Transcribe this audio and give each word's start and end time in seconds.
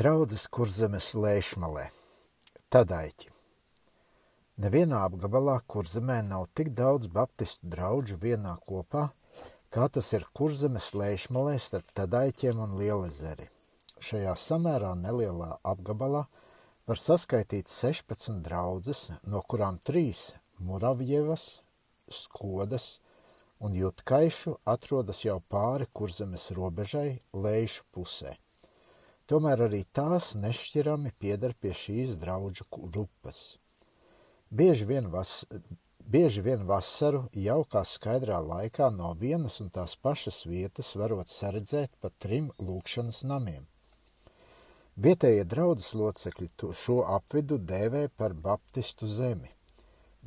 Draudzes 0.00 0.46
kurzemes 0.48 1.10
lēšmalē. 1.12 1.82
Tadaiķi. 2.72 3.26
Nevienā 4.64 5.02
apgabalā 5.04 5.58
kurzemē 5.74 6.16
nav 6.24 6.46
tik 6.56 6.70
daudz 6.78 7.10
baptistu 7.12 7.68
draugu 7.74 8.16
vienā 8.22 8.54
kopā, 8.64 9.02
kā 9.68 9.90
tas 9.92 10.08
ir 10.16 10.24
kurzemes 10.32 10.88
lēšmalē 10.96 11.58
starp 11.60 11.92
Tadaiķiem 12.00 12.64
un 12.64 12.78
Lielezeri. 12.80 13.50
Šajā 14.00 14.32
samērā 14.40 14.94
nelielā 15.04 15.52
apgabalā 15.74 16.24
var 16.88 17.04
saskaitīt 17.04 17.68
16 17.68 18.40
draudzes, 18.48 19.10
no 19.28 19.44
kurām 19.44 19.82
3 19.84 20.30
Muravjevas, 20.64 21.48
Skodas 22.08 22.94
un 23.60 23.76
Jutkaišu 23.76 24.62
atrodas 24.64 25.26
jau 25.28 25.42
pāri 25.44 25.92
kurzemes 25.92 26.54
robežai 26.56 27.18
Lēšu 27.36 27.90
pusē. 27.92 28.38
Tomēr 29.30 29.60
arī 29.68 29.84
tās 29.94 30.32
nešķirami 30.34 31.12
pieder 31.22 31.52
pie 31.54 31.70
šīs 31.70 32.16
draudžu 32.18 32.64
grupas. 32.74 33.60
Bieži 34.50 34.88
vien, 34.88 35.04
vas, 35.12 35.44
bieži 36.02 36.42
vien 36.42 36.64
vasaru 36.66 37.20
jaukā 37.38 37.84
skaidrā 37.86 38.40
laikā 38.42 38.88
no 38.90 39.12
vienas 39.20 39.60
un 39.62 39.68
tās 39.70 39.94
pašas 39.94 40.40
vietas 40.50 40.90
varot 40.98 41.30
saredzēt 41.30 41.94
pa 42.02 42.10
trim 42.18 42.48
lūkšanas 42.58 43.20
namiem. 43.30 43.68
Vietējie 44.98 45.46
draudzes 45.46 45.94
locekļi 45.94 46.50
šo 46.80 46.98
apvidu 47.18 47.60
dēvē 47.70 48.08
par 48.16 48.34
baptistu 48.34 49.06
zemi. 49.06 49.54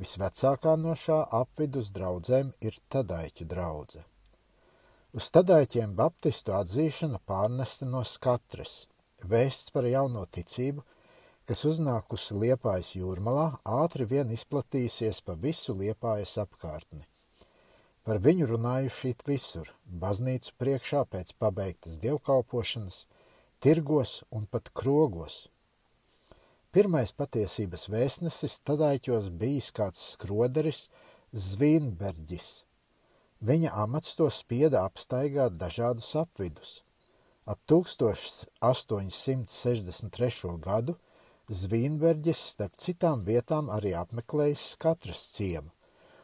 Visvecākā 0.00 0.78
no 0.80 0.96
šā 0.96 1.20
apvidus 1.42 1.92
draudzēm 1.92 2.54
ir 2.64 2.80
Tadaiķu 2.88 3.50
draudze. 3.52 4.00
Uz 5.12 5.28
Tadaiķiem 5.28 5.92
baptistu 5.92 6.56
atzīšana 6.56 7.20
pārnesta 7.28 7.84
no 7.84 8.00
skatras– 8.08 8.80
Vēsts 9.24 9.72
par 9.72 9.86
jauno 9.88 10.26
ticību, 10.28 10.82
kas 11.48 11.64
uznākusi 11.68 12.36
Liepājas 12.42 12.90
jūrmalā, 12.98 13.46
ātri 13.64 14.04
vien 14.08 14.32
izplatīsies 14.32 15.22
pa 15.24 15.36
visu 15.40 15.72
Liepājas 15.76 16.36
apkārtni. 16.42 17.06
Par 18.04 18.20
viņu 18.20 18.50
runājuši 18.50 19.14
it 19.14 19.24
visur, 19.24 19.70
baznīcu 19.88 20.52
priekšā 20.60 21.06
pēc 21.08 21.32
pabeigtas 21.40 21.96
dievkalpošanas, 22.02 23.06
tirgos 23.64 24.18
un 24.28 24.44
pat 24.44 24.68
krogos. 24.76 25.46
Pirmais 26.74 27.14
patiesības 27.16 27.88
vēstnesis 27.88 28.58
tadaiķos 28.68 29.30
bijis 29.40 29.70
kāds 29.72 30.04
skroderis 30.12 30.88
Zvīnberģis. 31.32 32.48
Viņa 33.40 33.72
amats 33.86 34.16
to 34.18 34.28
spieda 34.28 34.84
apstaigāt 34.84 35.56
dažādus 35.56 36.12
apvidus. 36.20 36.82
Ap 37.44 37.60
1863. 37.68 40.56
gadu 40.64 40.96
Zvīnberģis 41.52 42.40
starp 42.54 42.72
citām 42.80 43.20
vietām 43.26 43.66
arī 43.68 43.92
apmeklējis 44.00 44.80
katras 44.80 45.20
ciemu, 45.34 45.68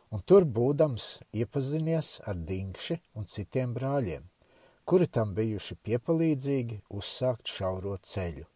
un 0.08 0.24
tur 0.24 0.48
būdams 0.48 1.20
iepazinies 1.36 2.24
ar 2.24 2.40
Dinkši 2.48 2.96
un 3.20 3.28
citiem 3.28 3.76
brāļiem, 3.76 4.24
kuri 4.88 5.12
tam 5.12 5.36
bijuši 5.36 5.76
piepalīdzīgi 5.84 6.88
uzsākt 6.88 7.52
šauro 7.52 8.00
ceļu. 8.00 8.48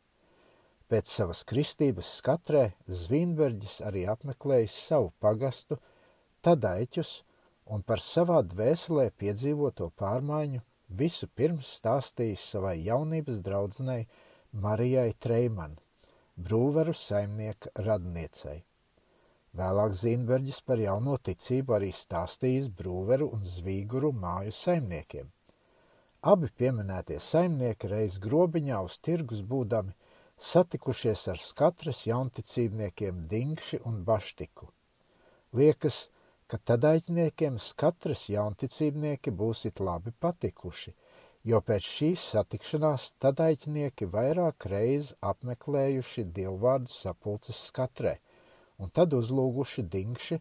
Pēc 0.89 1.05
savas 1.21 1.45
kristības 1.45 2.17
skatrē 2.17 2.73
Zvīnberģis 2.89 3.85
arī 3.85 4.09
apmeklējis 4.09 4.89
savu 4.89 5.13
pagastu, 5.21 5.77
tadaiķus 6.41 7.29
un 7.77 7.85
par 7.85 8.01
savā 8.01 8.41
dvēselē 8.41 9.13
piedzīvoto 9.21 9.93
pārmaiņu 10.01 10.65
visu 10.99 11.29
pirms 11.29 11.71
stāstījis 11.79 12.45
savai 12.55 12.77
jaunības 12.85 13.43
draudzenei 13.47 14.07
Marijai 14.65 15.13
Treiman, 15.19 15.75
brūveru 16.37 16.95
saimnieka 16.95 17.73
radniecei. 17.87 18.63
Vēlāk 19.55 19.93
Zīnberģis 19.95 20.61
par 20.67 20.81
jauno 20.83 21.15
ticību 21.23 21.77
arī 21.77 21.93
stāstījis 21.95 22.73
brūveru 22.79 23.29
un 23.37 23.43
zvīguru 23.47 24.11
māju 24.19 24.55
saimniekiem. 24.55 25.29
Abi 26.25 26.49
pieminētie 26.59 27.21
saimnieki 27.21 27.91
reiz 27.93 28.17
grobiņā 28.23 28.81
uz 28.87 28.97
tirgus 29.05 29.45
būdami 29.47 29.93
satikušies 30.41 31.29
ar 31.31 31.39
skatras 31.39 32.07
jaunticībniekiem 32.09 33.27
Dinkši 33.31 33.83
un 33.87 34.03
Baštiku. 34.09 34.71
Liekas, 35.55 36.09
ka 36.55 36.59
tadaitniekiem 36.71 37.57
skatras 37.59 38.29
jaunticībnieki 38.31 39.33
būsit 39.39 39.81
labi 39.83 40.13
patikuši, 40.23 40.93
jo 41.51 41.59
pēc 41.71 41.89
šīs 41.95 42.27
satikšanās 42.35 43.07
tadaitnieki 43.25 44.07
vairāk 44.13 44.69
reiz 44.71 45.11
apmeklējuši 45.31 46.25
dievvvārdu 46.37 46.95
sapulces 46.95 47.59
skatrē, 47.73 48.15
un 48.79 48.95
tad 48.95 49.19
uzlūguši 49.19 49.87
dingši 49.97 50.41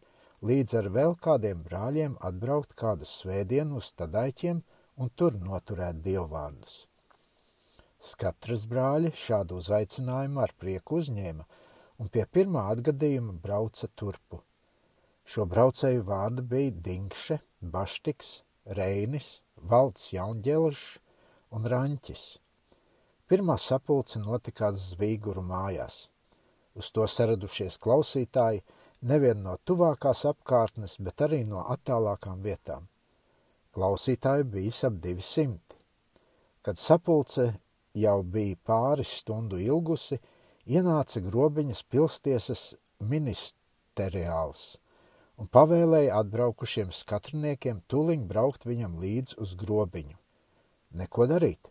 līdz 0.52 0.78
ar 0.84 0.92
vēl 1.00 1.18
kādiem 1.26 1.66
brāļiem 1.66 2.20
atbraukt 2.30 2.78
kādu 2.84 3.10
svētdienu 3.10 3.82
uz 3.82 3.90
tadaiķiem 3.98 4.62
un 5.02 5.14
tur 5.18 5.42
noturēt 5.50 6.06
dievvvārdus. 6.06 6.80
Skatras 8.14 8.70
brāļi 8.70 9.16
šādu 9.26 9.58
uzaicinājumu 9.66 10.46
ar 10.46 10.54
prieku 10.62 11.02
uzņēma 11.02 11.52
un 11.98 12.14
pie 12.14 12.30
pirmā 12.30 12.70
atgadījuma 12.78 13.40
brauca 13.42 13.90
turpu– 13.98 14.44
Šo 15.24 15.46
braucēju 15.48 16.04
vārdi 16.04 16.44
bija 16.44 16.72
Dinkše, 16.86 17.38
Baštiks, 17.74 18.42
Reinis, 18.78 19.40
Valds 19.56 20.10
Jaunģelžs 20.12 20.82
un 21.56 21.68
Raņķis. 21.72 22.24
Pirmā 23.32 23.56
sapulce 23.56 24.20
notikās 24.20 24.90
Zvīguru 24.92 25.46
mājās. 25.48 26.10
Uz 26.76 26.92
to 26.92 27.08
saradušies 27.08 27.80
klausītāji 27.80 28.66
nevien 29.08 29.40
no 29.46 29.56
tuvākās 29.64 30.26
apkārtnes, 30.28 30.98
bet 31.00 31.24
arī 31.24 31.44
no 31.48 31.64
attālākām 31.72 32.44
vietām. 32.44 32.90
Klausītāji 33.74 34.50
bija 34.58 34.76
ap 34.90 35.00
200. 35.08 35.80
Kad 36.64 36.78
sapulce 36.78 37.48
jau 37.96 38.20
bija 38.24 38.60
pāris 38.68 39.16
stundu 39.24 39.56
ilgusi, 39.72 40.20
ienāca 40.68 41.24
grobiņas 41.24 41.84
pilstiesas 41.88 42.70
ministeriāls– 43.00 44.72
un 45.44 45.50
pavēlēja 45.52 46.22
atbraukušiem 46.22 46.94
skatriniekiem 46.96 47.82
tuliņ 47.92 48.22
braukt 48.30 48.64
viņam 48.64 48.96
līdz 49.02 49.36
uz 49.44 49.58
grobiņu. 49.60 50.16
Neko 50.96 51.28
darīt. 51.28 51.68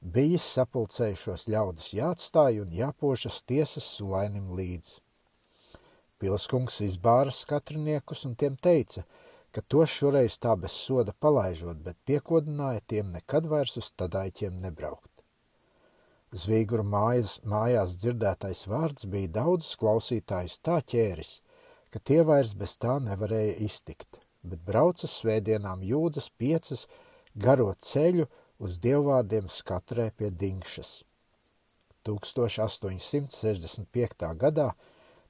Bijis 0.00 0.46
sapulcējušos 0.54 1.44
ļaudis 1.52 1.90
jāatstāj 1.98 2.62
un 2.62 2.70
jāpošas 2.72 3.42
tiesas 3.44 3.84
sulainim 3.98 4.54
līdz. 4.56 4.94
Pilskungs 6.20 6.80
izbāra 6.86 7.34
skatriniekus 7.34 8.24
un 8.28 8.38
tiem 8.40 8.56
teica, 8.56 9.04
ka 9.52 9.60
to 9.68 9.84
šoreiz 9.84 10.38
tā 10.40 10.56
bez 10.56 10.72
soda 10.72 11.12
palaižot, 11.12 11.82
bet 11.84 12.00
piekodināja 12.08 12.80
tiem 12.86 13.12
nekad 13.12 13.50
vairs 13.52 13.76
uz 13.82 13.90
tadaiķiem 14.00 14.56
nebraukt. 14.64 15.12
Zvīguru 16.32 16.86
mājas, 16.88 17.36
mājās 17.44 17.98
dzirdētais 18.00 18.64
vārds 18.70 19.08
bija 19.12 19.34
daudzus 19.42 19.76
klausītājus 19.76 20.60
tā 20.64 20.80
ķēris– 20.80 21.36
ka 21.90 21.98
tie 21.98 22.22
vairs 22.26 22.54
bez 22.54 22.76
tā 22.80 22.98
nevarēja 23.02 23.56
iztikt, 23.66 24.20
bet 24.42 24.60
brauca 24.66 25.06
svētdienām 25.10 25.82
jūdzas 25.82 26.30
piecas 26.38 26.86
garo 27.34 27.74
ceļu 27.74 28.26
uz 28.60 28.78
dievvvārdiem 28.84 29.48
skatrē 29.50 30.10
pie 30.16 30.30
Dinkšas. 30.30 31.04
1865. 32.06 34.36
gadā 34.40 34.74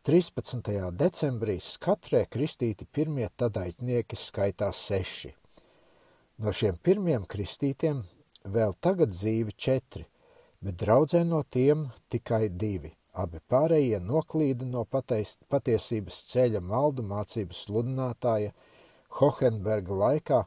13. 0.06 0.90
decembrī 0.96 1.60
skatrē 1.60 2.24
kristīti 2.30 2.84
pirmie 2.86 3.28
tadaitnieki 3.36 4.16
skaitās 4.16 4.76
seši. 4.86 5.34
No 6.40 6.52
šiem 6.56 6.76
pirmiem 6.80 7.24
kristītiem 7.28 8.02
vēl 8.48 8.72
tagad 8.80 9.08
dzīvi 9.12 9.52
četri, 9.56 10.04
bet 10.64 10.74
draudzē 10.80 11.24
no 11.24 11.42
tiem 11.42 11.90
tikai 12.08 12.48
divi. 12.48 12.99
Abi 13.12 13.40
pārējie 13.50 13.98
noklīda 13.98 14.66
no 14.66 14.84
pateis, 14.86 15.34
patiesības 15.50 16.20
ceļa 16.30 16.60
maldu 16.62 17.02
mācības 17.02 17.64
sludinātāja 17.66 18.52
Hohenberga 19.18 19.96
laikā 20.04 20.44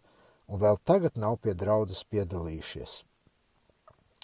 un 0.47 0.61
vēl 0.61 0.79
tagad 0.87 1.19
nav 1.19 1.41
pie 1.43 1.53
draudzes 1.59 2.05
piedalījušies. 2.07 3.01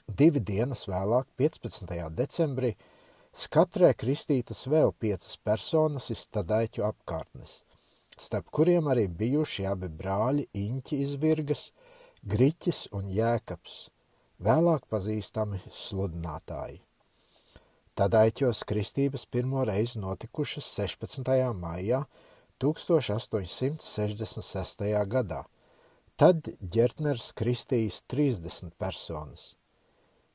Divi 0.09 0.39
dienas 0.39 0.87
vēlāk, 0.89 1.27
15. 1.37 1.91
decembrī, 2.15 2.73
skatrē 3.35 3.91
kristītas 3.93 4.65
vēl 4.71 4.93
piecas 4.97 5.37
personas 5.43 6.09
iz 6.09 6.25
tadaiķu 6.33 6.87
apkārtnes, 6.87 7.59
starp 8.17 8.49
kuriem 8.55 8.89
arī 8.89 9.07
bijuši 9.21 9.67
abi 9.69 9.91
brāļi 10.01 10.47
Iņķi 10.63 11.01
izvirgas, 11.05 11.69
Griķis 12.19 12.87
un 12.95 13.11
Jēkabs, 13.13 13.89
vēlāk 14.43 14.87
pazīstami 14.91 15.61
sludinātāji. 15.71 16.81
Tadaiķos 17.97 18.63
kristības 18.69 19.25
pirmo 19.25 19.65
reizi 19.67 19.99
notikušas 19.99 20.65
16. 20.77 21.53
maijā 21.53 22.05
1866. 22.59 25.05
gadā. 25.07 25.43
Tad 26.19 26.51
ģertners 26.59 27.31
kristījis 27.31 28.03
30 28.11 28.75
personas. 28.75 29.55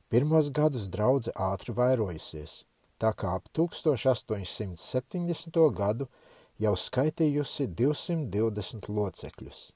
Pirmos 0.09 0.49
gadus 0.55 0.89
draudze 0.89 1.33
ātri 1.37 1.75
vairojusies, 1.77 2.65
tā 2.97 3.13
kā 3.13 3.37
ap 3.37 3.45
1870. 3.59 5.61
gadu 5.77 6.09
jau 6.59 6.77
skaitījusi 6.79 7.67
220 7.83 8.89
locekļus. 8.89 9.73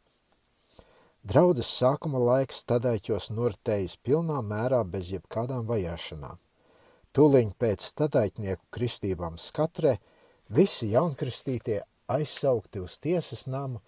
Draudzes 1.29 1.69
sākuma 1.81 2.19
laiks 2.23 2.65
tadaiķos 2.65 3.31
noritējis 3.35 3.97
pilnā 4.07 4.39
mērā 4.41 4.85
bez 4.87 5.11
jebkādām 5.13 5.67
vajāšanām. 5.69 6.39
Tūliņ 7.19 7.49
pēc 7.59 7.83
tadaiķnieku 7.99 8.69
kristībām 8.71 9.41
skatrē 9.43 9.97
visi 10.55 10.93
jaunkristītie 10.93 11.81
aizsaukti 12.15 12.79
uz 12.79 12.95
tiesas 13.03 13.49
namu, 13.51 13.81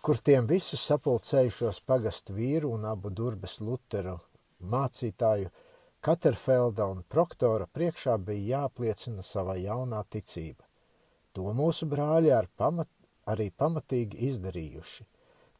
kur 0.00 0.16
tiem 0.16 0.48
visu 0.48 0.78
sapulcējušos 0.80 1.82
pagastu 1.84 2.32
vīru 2.38 2.72
un 2.72 2.88
abu 2.88 3.12
durbes 3.12 3.58
Luteru 3.60 4.16
mācītāju 4.64 5.52
Katerfelda 6.00 6.88
un 6.88 7.04
Proktora 7.04 7.68
priekšā 7.68 8.16
bija 8.30 8.62
jāapliecina 8.62 9.20
sava 9.20 9.60
jaunā 9.60 10.00
ticība. 10.08 10.64
To 11.36 11.52
mūsu 11.52 11.84
brāļi 11.92 12.32
ar 12.32 12.48
pamat, 12.56 12.88
arī 13.28 13.50
pamatīgi 13.52 14.24
izdarījuši, 14.30 15.10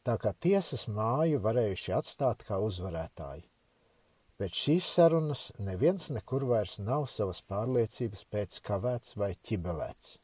tā 0.01 0.17
kā 0.17 0.33
tiesas 0.33 0.89
māju 0.89 1.37
varējuši 1.45 1.99
atstāt 2.01 2.41
kā 2.49 2.57
uzvarētāji. 2.65 3.45
Pēc 4.35 4.57
šīs 4.65 4.85
sarunas 4.97 5.41
neviens 5.63 6.09
nekur 6.11 6.43
vairs 6.49 6.75
nav 6.83 7.05
savas 7.07 7.39
pārliecības 7.47 8.25
pēc 8.35 8.57
kavēts 8.67 9.15
vai 9.21 9.31
ķibelēts. 9.47 10.17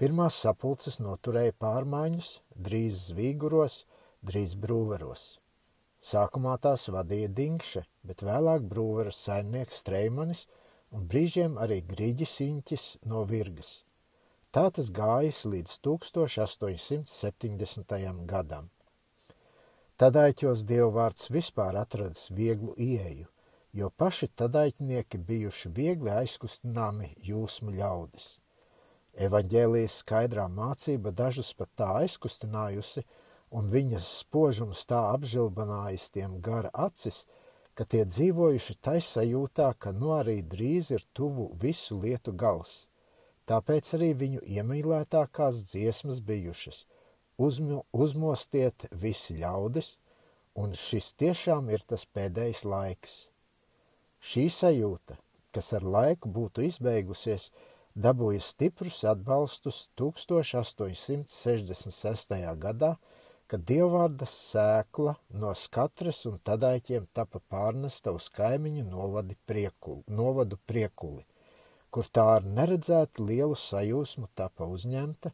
Pirmās 0.00 0.38
sapulces 0.42 0.96
noturēja 1.04 1.52
pārmaiņas, 1.60 2.30
drīz 2.68 2.94
zvīguros, 3.10 3.74
drīz 4.24 4.56
brūveros. 4.64 5.24
Sākumā 6.04 6.54
tās 6.64 6.88
vadīja 6.92 7.28
Dinkše, 7.36 7.82
bet 8.04 8.24
vēlāk 8.26 8.60
brūveras 8.72 9.18
saimnieks 9.28 9.80
Streimanis 9.84 10.42
un 10.92 11.00
brīžiem 11.10 11.52
arī 11.60 11.78
Grīģis 11.92 12.34
Iņķis 12.48 12.84
no 13.12 13.20
Virgas. 13.28 13.72
Tā 14.54 14.64
tas 14.70 14.88
gājis 14.94 15.40
līdz 15.50 15.72
1870. 15.86 17.94
gadam. 18.32 18.73
Tadaiķos 19.94 20.64
dievvvārds 20.66 21.28
vispār 21.30 21.76
atradis 21.78 22.24
vieglu 22.34 22.72
ieeju, 22.82 23.28
jo 23.78 23.90
paši 24.02 24.26
tadaiķnieki 24.40 25.20
bijuši 25.28 25.68
viegli 25.76 26.10
aizkustināmi 26.10 27.12
jūsmu 27.22 27.74
ļaudis. 27.76 28.24
Evaņģēlijas 29.26 30.00
skaidrā 30.02 30.48
mācība 30.50 31.12
dažus 31.14 31.52
pat 31.54 31.70
tā 31.78 31.92
aizkustinājusi, 32.00 33.04
un 33.54 33.70
viņas 33.70 34.08
spožums 34.24 34.82
tā 34.90 34.98
apžilbanājis 35.12 36.08
tiem 36.16 36.40
gara 36.42 36.74
acis, 36.88 37.22
ka 37.78 37.86
tie 37.86 38.02
dzīvojuši 38.02 38.76
taisajūtā, 38.82 39.70
ka 39.78 39.94
nu 39.94 40.10
arī 40.18 40.40
drīz 40.42 40.90
ir 40.90 41.06
tuvu 41.14 41.52
visu 41.62 42.00
lietu 42.02 42.34
gals. 42.34 42.88
Tāpēc 43.46 43.94
arī 43.94 44.10
viņu 44.24 44.42
iemīlētākās 44.58 45.62
dziesmas 45.70 46.18
bijušas 46.18 46.82
Uzmu, 47.34 47.82
uzmostiet 47.90 48.84
visi 48.94 49.34
ļaudis, 49.40 49.96
un 50.54 50.70
šis 50.78 51.18
tiešām 51.18 51.66
ir 51.74 51.82
tas 51.82 52.06
pēdējais 52.06 52.64
laiks. 52.64 53.28
Šī 54.22 54.48
sajūta, 54.54 55.16
kas 55.50 55.72
ar 55.74 55.82
laiku 55.82 56.28
būtu 56.30 56.62
izbeigusies, 56.68 57.50
dabūja 57.94 58.40
stiprus 58.40 59.04
atbalstus 59.10 59.90
1866. 59.98 62.54
gadā, 62.62 62.96
kad 63.50 63.60
dievvvārdas 63.68 64.30
sēkla 64.52 65.14
no 65.42 65.50
skatras 65.58 66.26
un 66.30 66.38
tadaiķiem 66.38 67.04
tapa 67.12 67.38
pārnesta 67.50 68.12
uz 68.14 68.28
kaimiņu 68.34 68.84
novadi 68.88 69.36
priekuli, 69.46 70.02
novadu 70.06 70.56
priekuli, 70.70 71.24
kur 71.90 72.04
tā 72.14 72.24
ar 72.38 72.44
neredzētu 72.46 73.24
lielu 73.26 73.56
sajūsmu 73.58 74.26
tapa 74.34 74.64
uzņemta, 74.70 75.30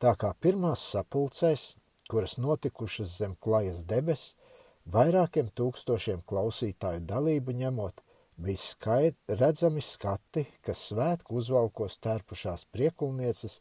tā 0.00 0.14
kā 0.16 0.32
pirmās 0.40 0.82
sapulcēs, 0.92 1.74
kuras 2.10 2.38
notikušas 2.40 3.18
zem 3.20 3.36
klajas 3.44 3.84
debes, 3.88 4.30
vairākiem 4.90 5.50
tūkstošiem 5.54 6.24
klausītāju 6.26 7.04
dalību 7.06 7.54
ņemot, 7.60 8.00
bija 8.40 8.62
skaid, 8.62 9.16
redzami 9.28 9.82
skati, 9.84 10.46
kas 10.64 10.86
svētku 10.90 11.36
uzvalkos 11.42 11.98
tērpušās 12.00 12.64
priekulnieces 12.72 13.58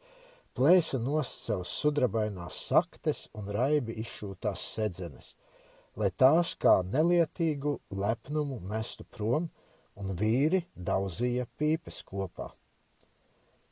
plēsa 0.55 0.99
nost 1.03 1.43
savus 1.45 1.73
sudrabainās 1.81 2.55
saktes 2.69 3.27
un 3.37 3.51
raibi 3.55 3.97
izšūtās 4.01 4.63
sedzenes, 4.75 5.33
lai 5.99 6.09
tās 6.15 6.55
kā 6.55 6.79
nelietīgu 6.95 7.75
lepnumu 7.91 8.61
mestu 8.71 9.03
prom 9.03 9.49
un 9.99 10.15
vīri 10.15 10.63
daudzīja 10.75 11.45
pīpes 11.59 12.01
kopā. 12.07 12.49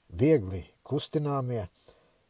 Viegli 0.08 0.64
kustināmie, 0.88 1.68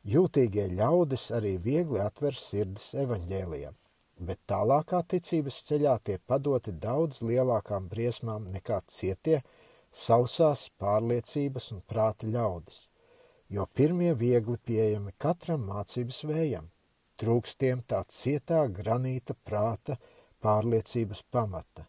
jūtīgie 0.08 0.70
ļaudis 0.78 1.32
arī 1.40 1.58
viegli 1.64 2.00
atver 2.04 2.36
sirdis 2.38 2.94
evaņģēlijam 3.06 3.76
bet 4.20 4.40
tālākā 4.50 5.02
ticības 5.14 5.58
ceļā 5.68 5.96
tie 6.06 6.18
padoti 6.18 6.74
daudz 6.74 7.22
lielākām 7.22 7.88
briesmām 7.90 8.48
nekā 8.54 8.80
cietie, 8.90 9.42
sausās 9.94 10.68
pārliecības 10.82 11.72
un 11.76 11.84
prāta 11.90 12.30
ļaudis, 12.30 12.88
jo 13.50 13.68
pirmie 13.74 14.14
viegli 14.18 14.58
pieejami 14.58 15.14
katram 15.22 15.68
mācības 15.70 16.24
vējam, 16.30 16.70
trūkstiem 17.22 17.84
tā 17.88 18.04
cietā 18.14 18.66
granīta 18.80 19.36
prāta 19.46 19.98
pārliecības 20.44 21.24
pamata, 21.32 21.88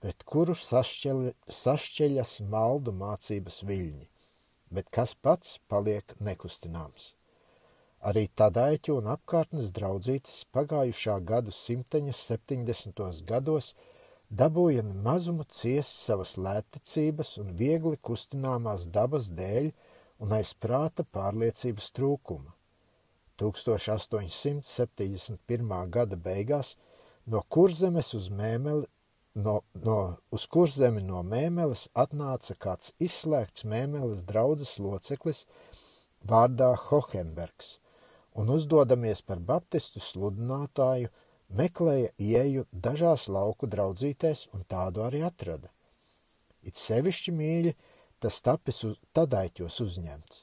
pret 0.00 0.24
kuru 0.24 0.56
sašķeļ, 0.56 1.30
sašķeļas 1.60 2.40
maldu 2.52 2.92
mācības 2.96 3.62
viļņi, 3.68 4.10
bet 4.72 4.90
kas 4.92 5.14
pats 5.14 5.58
paliek 5.68 6.16
nekustināms. 6.20 7.14
Arī 8.06 8.28
tādaiķu 8.38 9.00
un 9.00 9.08
apkārtnes 9.10 9.72
draudzītes 9.74 10.44
pagājušā 10.54 11.16
gadu 11.26 11.50
simteņa 11.50 12.12
70. 12.14 13.02
gados 13.26 13.74
dabūja 14.40 14.82
mazumu 15.06 15.44
ciest 15.50 15.90
savas 16.04 16.36
lētticības 16.38 17.38
un 17.42 17.48
viegli 17.58 17.96
kustināmās 18.08 18.86
dabas 18.94 19.26
dēļ 19.40 19.66
un 20.22 20.28
aiz 20.36 20.50
prāta 20.54 21.02
pārliecības 21.16 21.86
trūkuma. 21.96 22.50
1871. 23.42 25.90
gada 25.96 26.16
beigās 26.28 26.68
no 27.26 27.40
kurzemes 27.56 28.08
uz 28.14 28.26
mēmeli 28.30 28.86
no, 29.34 29.66
no, 29.88 29.98
uz 30.30 30.46
kurzemi 30.46 31.02
no 31.08 31.20
mēmeles 31.26 31.90
atnāca 32.04 32.54
kāds 32.54 32.94
izslēgts 33.02 33.66
mēmeles 33.66 34.22
draudzes 34.30 34.78
loceklis 34.78 35.42
vārdā 36.22 36.70
Hohenbergs– 36.86 37.68
un 38.36 38.52
uzdodamies 38.52 39.22
par 39.24 39.40
baptistu 39.40 40.02
sludinātāju, 40.04 41.08
meklēja 41.58 42.10
ieju 42.18 42.66
dažās 42.72 43.28
lauku 43.32 43.68
draudzītēs 43.72 44.48
un 44.52 44.64
tādu 44.68 45.04
arī 45.06 45.22
atrada. 45.26 45.70
It 46.62 46.76
sevišķi 46.76 47.32
mīļi 47.32 47.72
tas 48.20 48.42
tapis 48.42 48.82
uz 48.88 48.98
tadaiķos 49.16 49.80
uzņemts. 49.84 50.42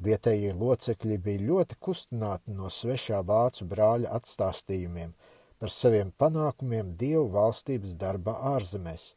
Vietējie 0.00 0.54
locekļi 0.56 1.18
bija 1.20 1.46
ļoti 1.46 1.76
kustināti 1.86 2.54
no 2.56 2.70
svešā 2.72 3.20
vācu 3.30 3.66
brāļa 3.68 4.14
atstāstījumiem 4.16 5.12
par 5.60 5.72
saviem 5.74 6.12
panākumiem 6.22 6.94
Dievu 6.96 7.26
valstības 7.34 7.98
darbā 8.00 8.38
ārzemēs, 8.54 9.10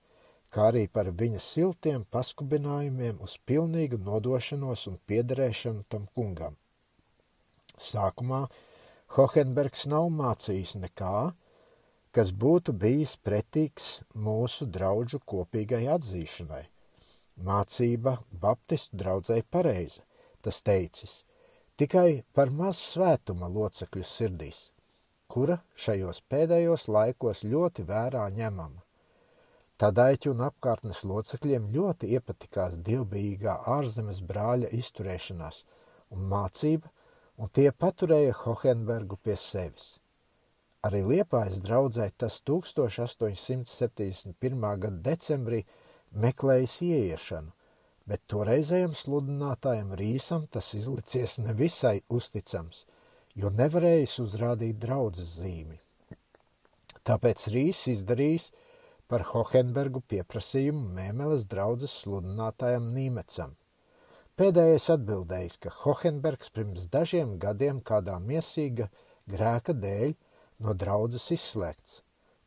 kā 0.51 0.67
arī 0.73 0.89
par 0.91 1.07
viņa 1.21 1.39
siltiem 1.39 2.03
paskubinājumiem 2.11 3.23
uz 3.23 3.37
pilnīgu 3.47 4.01
nodošanos 4.03 4.89
un 4.91 4.99
piederēšanu 5.07 5.87
tam 5.87 6.09
kungam. 6.13 6.59
Sākumā 7.83 8.45
Hohenbergs 9.17 9.85
nav 9.91 10.07
mācījis 10.13 10.77
nekā, 10.81 11.33
kas 12.13 12.31
būtu 12.43 12.73
bijis 12.77 13.15
pretīgs 13.25 13.89
mūsu 14.13 14.67
draugu 14.69 15.19
kopīgai 15.25 15.83
atzīšanai. 15.95 16.63
Mācība 17.43 18.19
Baptistu 18.29 18.99
draudzēji 19.01 19.45
pareiza, 19.49 20.03
tas 20.45 20.61
teicis, 20.61 21.23
tikai 21.77 22.23
par 22.33 22.53
maz 22.53 22.77
svētuma 22.93 23.49
locekļu 23.49 24.05
sirdīs, 24.05 24.59
kura 25.27 25.57
šajos 25.73 26.21
pēdējos 26.29 26.87
laikos 26.93 27.41
ļoti 27.43 27.85
vērā 27.89 28.27
ņemama. 28.37 28.83
Tādaiķu 29.81 30.35
un 30.35 30.43
apkārtnes 30.45 31.01
locekļiem 31.09 31.71
ļoti 31.73 32.11
iepatikās 32.13 32.77
dievbijīgā 32.85 33.55
ārzemes 33.77 34.21
brāļa 34.21 34.69
izturēšanās 34.77 35.63
un 36.13 36.29
mācība, 36.29 36.93
un 37.43 37.49
tie 37.51 37.71
paturēja 37.75 38.33
Hohenbergu 38.45 39.17
pie 39.19 39.35
sevis. 39.35 39.99
Arī 40.87 41.01
Liepājas 41.07 41.57
draudzē 41.63 42.05
tas 42.19 42.35
1871. 42.47 44.35
gada 44.85 44.99
decembrī 45.09 45.59
meklējis 46.23 46.75
ieiešanu, 46.87 47.51
bet 48.07 48.21
toreizējam 48.31 48.93
sludinātājam 48.95 49.89
Rīsam 49.99 50.47
tas 50.51 50.67
izlicies 50.77 51.39
nevisai 51.43 51.97
uzticams, 52.07 52.85
jo 53.35 53.47
nevarējis 53.51 54.19
uzrādīt 54.23 54.75
draudzes 54.79 55.29
zīmi. 55.41 55.77
Tāpēc 57.03 57.47
Rīs 57.51 57.87
izdarījis 57.91 58.45
par 59.11 59.21
Hohenbergu 59.33 59.99
pieprasījumu 60.07 60.83
Mēmeles 60.95 61.43
draudzes 61.51 61.93
sludinātājam 62.05 62.87
Nīmecam. 62.95 63.51
Pēdējais 64.33 64.87
atbildējis, 64.89 65.55
ka 65.61 65.71
Hohenbergs 65.83 66.49
pirms 66.55 66.87
dažiem 66.89 67.35
gadiem 67.41 67.83
kādā 67.85 68.15
miesīga 68.17 68.87
grēka 69.29 69.75
dēļ 69.77 70.15
no 70.65 70.73
draudzes 70.73 71.27
izslēgts, 71.35 71.99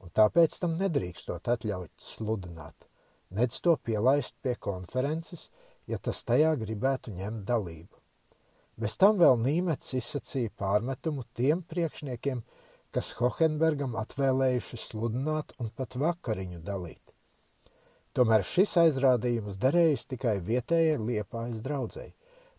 un 0.03 0.11
tāpēc 0.11 0.57
tam 0.59 0.75
nedrīkstot 0.81 1.47
atļaut 1.55 1.93
sludināt, 2.03 2.89
nedz 3.31 3.61
to 3.63 3.77
pielaist 3.79 4.35
pie 4.43 4.57
konferences, 4.59 5.47
ja 5.87 6.03
tas 6.03 6.25
tajā 6.27 6.57
gribētu 6.59 7.15
ņemt 7.15 7.47
dalību. 7.47 8.03
Bez 8.75 8.99
tam 8.99 9.23
vēl 9.23 9.39
Nīmets 9.47 9.95
izsacīja 9.95 10.59
pārmetumu 10.59 11.23
tiem 11.39 11.63
priekšniekiem, 11.71 12.43
kas 12.91 13.15
Hohenbergam 13.21 13.95
atvēlējuši 14.03 14.83
sludināt 14.89 15.55
un 15.63 15.71
pat 15.71 15.95
vakariņu 15.95 16.65
dalīt. 16.67 17.06
Tomēr 18.17 18.41
šis 18.49 18.71
aizrādījums 18.81 19.59
derējis 19.61 20.07
tikai 20.09 20.39
vietējai 20.45 20.97
liepājas 20.97 21.59
draudzēji. 21.65 22.15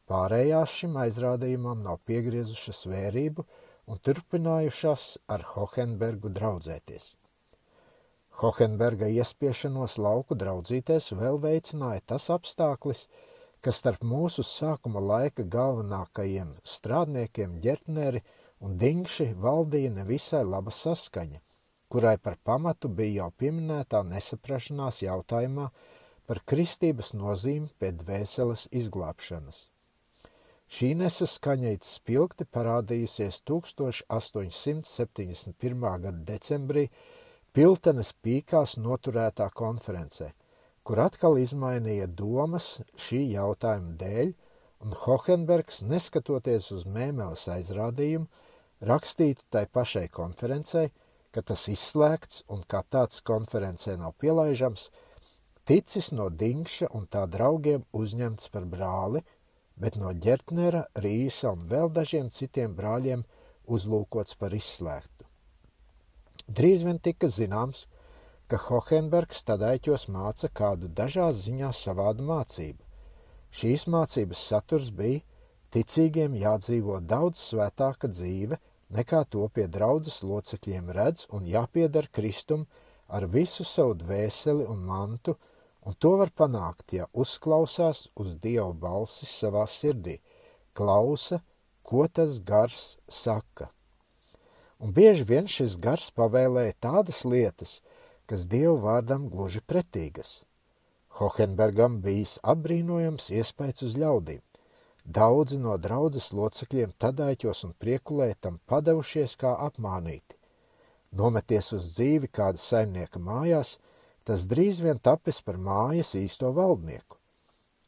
Pārējās 0.08 0.76
šim 0.82 1.00
aizrādījumam 1.02 1.82
nav 1.82 1.98
piegriezušas 2.06 2.84
vērību 2.92 3.46
un 3.90 3.98
turpinājušās 4.06 5.06
ar 5.34 5.46
Hohenbergu 5.56 6.30
draudzēties. 6.36 7.16
Hohenberga 8.38 9.10
iespiešanos 9.10 9.98
lauku 9.98 10.38
draudzīties 10.38 11.10
vēl 11.18 11.42
veicināja 11.42 12.06
tas 12.14 12.30
apstākļus, 12.36 13.08
ka 13.66 13.74
starp 13.74 14.06
mūsu 14.06 14.46
sākuma 14.46 15.02
laika 15.02 15.42
galvenākajiem 15.42 16.54
strādniekiem 16.62 17.58
ģertneri 17.64 18.22
un 18.62 18.78
dingši 18.78 19.32
valdīja 19.42 19.96
nevisai 19.96 20.44
laba 20.46 20.70
saskaņa, 20.70 21.42
kurai 21.90 22.18
par 22.18 22.38
pamatu 22.44 22.90
bija 22.90 23.24
jau 23.24 23.32
pieminētā 23.42 24.04
nesaprašanās 24.08 25.02
jautājumā 25.06 25.70
par 26.28 26.40
kristības 26.52 27.14
nozīmi 27.16 27.70
pēc 27.80 27.94
dvēseles 28.04 28.68
izglābšanas. 28.76 29.58
Šī 30.68 30.90
nesaskaņa 31.00 31.70
it 31.78 31.86
spilgti 31.88 32.44
parādījusies 32.52 33.40
1871. 33.48 35.80
gada 35.80 36.12
decembrī 36.28 36.92
Piltenes 37.56 38.12
pīkās 38.22 38.76
noturētā 38.78 39.50
konferencē, 39.56 40.34
kur 40.84 41.00
atkal 41.02 41.38
izmainīja 41.40 42.08
domas 42.20 42.82
šī 43.00 43.32
jautājuma 43.32 43.96
dēļ, 44.02 44.34
un 44.84 44.90
Hohenbergs, 45.06 45.78
neskatoties 45.88 46.72
uz 46.76 46.84
mēmeles 46.86 47.48
aizrādījumu, 47.56 48.28
rakstītu 48.92 49.42
tai 49.50 49.66
pašai 49.74 50.08
konferencei, 50.14 50.92
ka 51.32 51.44
tas 51.46 51.68
izslēgts 51.72 52.44
un 52.54 52.64
kā 52.68 52.84
tāds 52.90 53.24
konferencē 53.26 53.98
nav 54.00 54.16
pielaižams, 54.22 54.90
ticis 55.68 56.12
no 56.16 56.30
Dingša 56.30 56.92
un 56.98 57.08
tā 57.12 57.26
draugiem 57.28 57.84
uzņemts 57.94 58.50
par 58.54 58.66
brāli, 58.66 59.24
bet 59.78 60.00
no 60.02 60.14
Ģertnera, 60.14 60.88
Rīsa 60.96 61.54
un 61.54 61.68
vēl 61.70 61.92
dažiem 61.94 62.32
citiem 62.34 62.74
brāļiem 62.78 63.24
uzlūkots 63.68 64.38
par 64.40 64.56
izslēgtu. 64.58 65.28
Drīz 66.48 66.86
vien 66.88 67.00
tika 67.04 67.28
zināms, 67.28 67.86
ka 68.48 68.58
Hohenbergs 68.70 69.44
tadaiķos 69.44 70.08
māca 70.08 70.48
kādu 70.56 70.88
dažās 70.88 71.44
ziņās 71.44 71.82
savādu 71.84 72.24
mācību. 72.24 72.84
Šīs 73.52 73.88
mācības 73.92 74.44
saturs 74.50 74.88
bija 74.96 75.26
ticīgiem 75.76 76.38
jādzīvo 76.40 77.02
daudz 77.04 77.42
svētāka 77.50 78.08
dzīve, 78.08 78.60
nekā 78.94 79.24
to 79.30 79.48
pie 79.54 79.68
draudzes 79.68 80.22
locekļiem 80.24 80.92
redz 80.96 81.28
un 81.34 81.48
jāpiedara 81.48 82.12
Kristum 82.12 82.66
ar 83.08 83.28
visu 83.32 83.64
savu 83.68 83.96
dvēseli 84.00 84.68
un 84.68 84.84
mantu, 84.88 85.38
un 85.88 85.96
to 85.96 86.18
var 86.20 86.34
panākt, 86.36 86.94
ja 86.94 87.08
uzklausās 87.14 88.08
uz 88.16 88.36
Dieva 88.36 88.74
balsi 88.74 89.26
savā 89.26 89.64
sirdī, 89.72 90.20
klausa, 90.74 91.42
ko 91.84 92.08
tas 92.12 92.40
gars 92.44 92.98
saka 93.08 93.72
un 94.80 94.94
bieži 94.94 95.26
vien 95.26 95.48
šis 95.50 95.78
gars 95.82 96.10
pavēlēja 96.18 96.76
tādas 96.86 97.24
lietas, 97.26 97.80
kas 98.30 98.46
Dievu 98.52 98.78
vārdam 98.84 99.28
gluži 99.32 99.62
pretīgas. 99.66 100.44
Hohenbergam 101.18 102.02
bijis 102.04 102.38
apbrīnojams 102.46 103.32
iespējas 103.34 103.86
uz 103.88 103.96
ļaudīm. 103.98 104.44
Daudzi 105.08 105.56
no 105.64 105.78
draudzes 105.80 106.34
locekļiem 106.36 106.92
tadaiķos 107.00 107.64
un 107.64 107.76
priekulē 107.80 108.34
tam 108.44 108.58
padevušies 108.68 109.38
kā 109.40 109.54
apmānīti. 109.64 110.36
Nometies 111.16 111.72
uz 111.78 111.94
dzīvi 111.94 112.28
kāda 112.28 112.60
saimnieka 112.60 113.22
mājās, 113.24 113.78
tas 114.28 114.44
drīz 114.52 114.82
vien 114.84 115.00
tapis 115.00 115.40
par 115.42 115.56
mājas 115.56 116.12
īsto 116.20 116.52
valdnieku. 116.52 117.16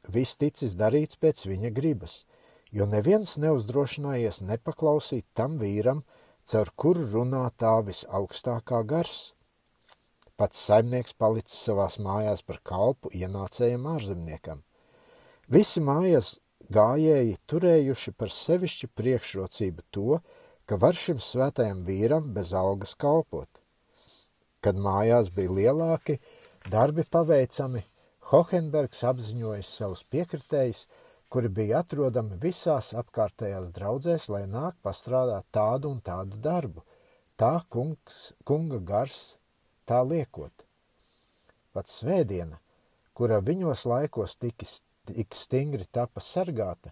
Viss 0.08 0.40
ticis 0.40 0.78
darīts 0.80 1.20
pēc 1.20 1.44
viņa 1.50 1.74
gribas, 1.76 2.24
jo 2.72 2.88
neviens 2.88 3.36
neuzdrošinājies 3.36 4.40
nepaklausīt 4.48 5.28
tam 5.36 5.60
vīram, 5.60 6.06
caur 6.48 6.72
kuru 6.80 7.04
runā 7.12 7.44
tā 7.60 7.76
visaugstākā 7.84 8.86
gars. 8.88 9.34
Pats 10.40 10.68
saimnieks 10.70 11.20
palicis 11.20 11.60
savās 11.68 12.00
mājās 12.00 12.48
par 12.48 12.64
kalpu 12.64 13.12
ienācējiem 13.12 13.92
ārzemniekam. 13.92 14.64
Visi 15.52 15.84
mājas 15.84 16.38
gājēji 16.74 17.38
turējuši 17.50 18.14
par 18.18 18.32
sevišķu 18.34 18.90
priekšrocību 18.98 19.86
to, 19.96 20.20
ka 20.70 20.78
var 20.78 20.98
šim 20.98 21.22
svētajam 21.24 21.82
vīram 21.88 22.30
bez 22.36 22.54
algas 22.54 22.94
kalpot. 22.94 23.50
Kad 24.62 24.78
mājās 24.78 25.32
bija 25.34 25.56
lielāki, 25.56 26.20
darbi 26.70 27.06
paveicami, 27.10 27.82
Hohenbergs 28.30 29.02
apziņojas 29.10 29.70
savus 29.80 30.04
piekritējus, 30.14 30.84
kuri 31.34 31.50
bija 31.50 31.82
atrodami 31.82 32.38
visās 32.42 32.92
apkārtējās 32.98 33.72
draudzēs, 33.74 34.28
lai 34.30 34.44
nāk 34.50 34.78
pastrādāt 34.86 35.48
tādu 35.56 35.90
un 35.96 36.02
tādu 36.06 36.38
darbu, 36.38 36.84
tā 37.38 37.56
kungs, 37.74 38.36
kunga 38.46 38.78
gars, 38.92 39.20
tā 39.90 40.04
liekot. 40.06 40.66
Pat 41.74 41.90
svētdiena, 41.90 42.60
kura 43.18 43.40
viņos 43.46 43.86
laikos 43.90 44.38
tik, 44.42 44.66
tik 45.16 45.36
stingri 45.36 45.86
tapa 45.92 46.22
sargāta, 46.24 46.92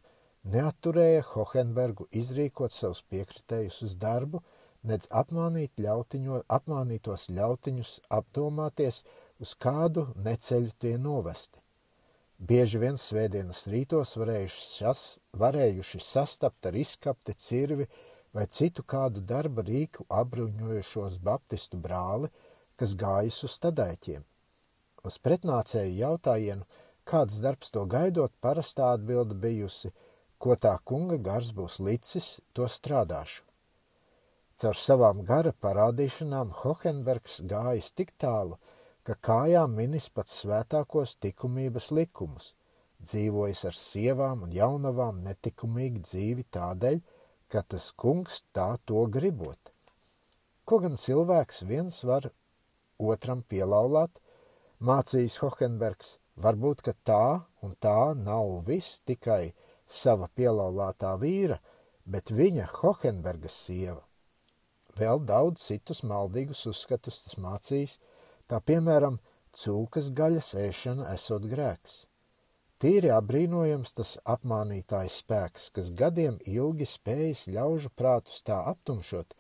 neatturēja 0.54 1.24
Hohenbergu 1.34 2.08
izrīkot 2.12 2.74
savus 2.74 3.04
piekritējus 3.12 3.82
uz 3.88 3.96
darbu, 4.00 4.42
nedz 4.88 5.08
apmānīt 5.12 5.80
ļautiņo, 5.84 6.44
apmānītos 6.58 7.30
ļautiņus 7.34 7.94
apdomāties, 8.20 9.04
uz 9.44 9.54
kādu 9.60 10.08
neceļu 10.16 10.74
tie 10.82 10.98
novesti. 11.02 11.62
Bieži 12.38 12.78
vien 12.78 13.00
svētdienas 13.02 13.64
rītos 13.72 14.14
varējuši, 14.20 14.62
sas, 14.70 15.04
varējuši 15.34 16.02
sastapt 16.06 16.70
ar 16.70 16.78
izkapti, 16.78 17.34
cirvi 17.34 17.88
vai 18.34 18.46
citu 18.54 18.84
kādu 18.86 19.24
darba 19.26 19.64
rīku 19.66 20.06
apbruņojušos 20.14 21.18
baptistu 21.26 21.80
brāli, 21.82 22.30
kas 22.78 22.94
gājis 22.94 23.42
uz 23.48 23.56
stadaiķiem. 23.58 24.26
Uz 25.08 25.18
pretnācēju 25.24 25.98
jautājienu, 25.98 26.68
kāds 27.08 27.42
darbs 27.44 27.72
to 27.74 27.86
gaidot, 27.90 28.34
parastā 28.44 28.92
atbilde 28.98 29.38
bijusi, 29.44 29.94
ko 30.38 30.56
tā 30.56 30.76
kunga 30.86 31.18
gars 31.30 31.54
būs 31.56 31.80
licis, 31.80 32.38
to 32.54 32.68
strādāšu. 32.70 33.44
Caur 34.58 34.78
savām 34.78 35.22
gara 35.26 35.54
parādīšanām 35.64 36.54
Hohenbergs 36.62 37.42
gājis 37.50 37.92
tik 37.94 38.16
tālu, 38.22 38.58
ka 39.06 39.16
kājām 39.28 39.76
minis 39.78 40.10
pats 40.10 40.40
svētākos 40.42 41.14
likumības 41.24 41.92
likumus, 41.94 42.56
dzīvojis 43.06 43.64
ar 43.70 43.78
sievām 43.78 44.44
un 44.48 44.56
jaunavām 44.56 45.22
netikumīgi 45.28 46.02
dzīvi 46.10 46.48
tādēļ, 46.58 47.02
ka 47.54 47.64
tas 47.74 47.92
kungs 48.04 48.42
tā 48.54 48.72
to 48.90 49.06
gribot. 49.14 49.72
Ko 50.66 50.82
gan 50.84 50.98
cilvēks 51.00 51.64
viens 51.70 52.02
var 52.04 52.32
otram 52.98 53.46
pielaulāt, 53.48 54.18
mācījis 54.84 55.38
Hohenbergs, 55.44 56.18
varbūt, 56.38 56.84
ka 56.86 56.94
tā 57.04 57.46
un 57.66 57.76
tā 57.82 58.14
nav 58.18 58.62
viss 58.68 59.02
tikai 59.06 59.54
sava 59.88 60.30
pielaulātā 60.36 61.16
vīra, 61.22 61.60
bet 62.06 62.32
viņa 62.32 62.68
Hohenbergas 62.80 63.56
sieva. 63.68 64.04
Vēl 64.98 65.22
daudz 65.30 65.62
citus 65.62 66.04
maldīgus 66.08 66.66
uzskatus 66.70 67.24
tas 67.26 67.38
mācījis, 67.42 67.98
kā 68.50 68.60
piemēram 68.60 69.20
cūkas 69.58 70.12
gaļas 70.18 70.54
ēšana 70.58 71.12
esot 71.14 71.46
grēks. 71.50 72.06
Tīri 72.78 73.10
apbrīnojams 73.10 73.96
tas 73.98 74.16
apmānītājs 74.34 75.20
spēks, 75.24 75.70
kas 75.74 75.90
gadiem 75.98 76.38
ilgi 76.46 76.86
spējas 76.86 77.48
ļaužu 77.50 77.90
prātus 77.98 78.44
tā 78.46 78.60
aptumšot, 78.72 79.34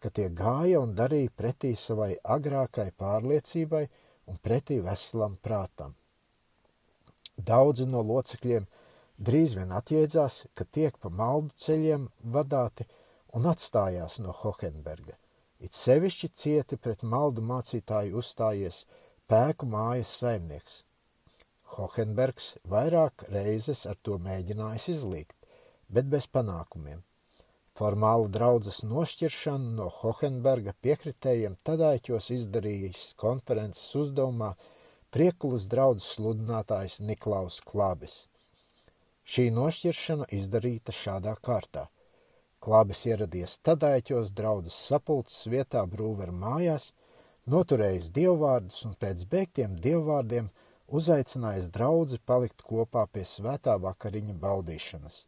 ka 0.00 0.12
tie 0.14 0.28
gāja 0.32 0.80
un 0.80 0.94
darīja 0.96 1.34
pretī 1.36 1.74
savai 1.76 2.14
agrākai 2.36 2.90
pārliecībai 2.96 3.84
un 4.32 4.40
pretī 4.44 4.80
veselam 4.84 5.36
prātam. 5.44 5.96
Daudzi 7.38 7.86
no 7.86 8.02
locekļiem 8.02 8.66
drīz 9.18 9.54
vien 9.58 9.72
atjēdzās, 9.78 10.44
ka 10.54 10.66
tiek 10.66 10.98
pa 10.98 11.08
maldu 11.08 11.54
ceļiem 11.64 12.10
vadāti 12.34 12.86
un 13.38 13.48
atstājās 13.54 14.18
no 14.24 14.34
Hohenberga– 14.42 15.16
It 15.58 15.74
sevišķi 15.74 16.28
cieti 16.38 16.76
pret 16.78 17.00
maldu 17.02 17.42
mācītāju 17.42 18.20
uzstājies 18.20 18.84
pēku 19.30 19.66
mājas 19.66 20.12
saimnieks. 20.20 20.76
Hohenbergs 21.74 22.52
vairāk 22.74 23.24
reizes 23.34 23.82
ar 23.90 23.98
to 24.06 24.20
mēģinājis 24.22 24.86
izlīgt, 24.94 25.34
bet 25.90 26.06
bez 26.12 26.28
panākumiem. 26.30 27.02
Formāla 27.78 28.30
draudzes 28.36 28.84
nošķiršanu 28.86 29.74
no 29.80 29.88
Hohenberga 29.98 30.76
piekritējiem 30.86 31.58
tadaiķos 31.66 32.30
izdarījis 32.36 33.02
konferences 33.18 33.90
uzdevumā 33.98 34.52
Priekulas 35.08 35.64
draudzes 35.72 36.06
sludinātājs 36.18 36.98
Niklaus 37.00 37.62
Klābis. 37.64 38.26
Šī 39.24 39.46
nošķiršana 39.56 40.26
izdarīta 40.36 40.92
šādā 40.92 41.32
kārtā. 41.40 41.86
Klābis 42.60 43.06
ieradies 43.08 43.54
tadaiķos 43.64 44.34
draudzes 44.36 44.76
sapulces 44.90 45.46
vietā 45.48 45.86
Brūveru 45.88 46.34
mājās, 46.42 46.90
noturējis 47.48 48.10
dievvvārdus 48.18 48.84
un 48.90 48.98
pēc 49.00 49.24
beigtiem 49.32 49.78
dievvvārdiem 49.86 50.50
uzaicinājis 51.00 51.72
draudzi 51.72 52.20
palikt 52.28 52.60
kopā 52.68 53.06
pie 53.08 53.24
svētā 53.32 53.78
vakariņa 53.80 54.36
baudīšanas. 54.44 55.22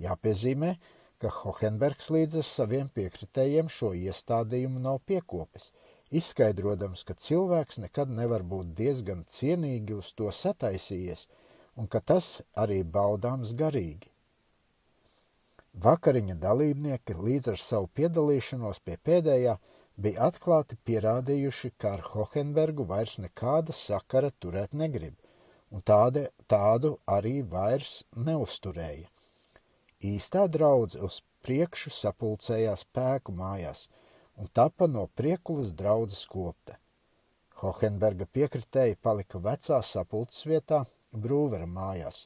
Jāpiezīmē, 0.00 0.72
ka 1.20 1.28
Hohenbergs 1.42 2.08
līdz 2.08 2.40
ar 2.40 2.48
saviem 2.54 2.88
piekritējiem 2.96 3.68
šo 3.68 3.92
iestādījumu 4.00 4.80
nav 4.80 5.02
piekopis, 5.04 5.74
izskaidrodams, 6.10 7.04
ka 7.06 7.14
cilvēks 7.14 7.80
nekad 7.84 8.10
nevar 8.10 8.42
būt 8.42 8.74
diezgan 8.78 9.24
cienīgi 9.30 9.96
uz 9.98 10.12
to 10.18 10.30
sataisījies, 10.34 11.26
un 11.78 11.86
ka 11.86 12.00
tas 12.00 12.40
arī 12.58 12.82
baudāms 12.84 13.54
garīgi. 13.58 14.10
Vakariņa 15.70 16.34
dalībnieki 16.42 17.14
līdz 17.14 17.52
ar 17.52 17.60
savu 17.62 17.86
piedalīšanos 17.94 18.80
pie 18.82 18.96
pēdējā 19.06 19.54
bija 20.00 20.26
atklāti 20.26 20.76
pierādījuši, 20.88 21.72
ka 21.78 21.94
ar 21.96 22.02
Hohenbergu 22.10 22.86
vairs 22.90 23.18
nekāda 23.22 23.72
sakara 23.76 24.32
turēt 24.42 24.74
negrib, 24.74 25.14
un 25.70 25.84
tāde, 25.86 26.26
tādu 26.50 26.96
arī 27.06 27.40
vairs 27.46 28.00
neusturēja. 28.16 29.06
Īstā 30.00 30.46
draudze 30.48 30.98
uz 31.06 31.20
priekšu 31.46 31.92
sapulcējās 31.94 32.86
pēku 32.96 33.32
mājās 33.36 33.86
un 34.40 34.48
tapa 34.56 34.88
no 34.88 35.06
priekulas 35.20 35.74
draudzes 35.76 36.24
kopta. 36.32 36.78
Hohenberga 37.60 38.24
piekritēji 38.24 38.96
palika 39.04 39.38
vecā 39.44 39.82
sapulces 39.84 40.46
vietā 40.48 40.84
Brūvera 41.12 41.68
mājās 41.68 42.24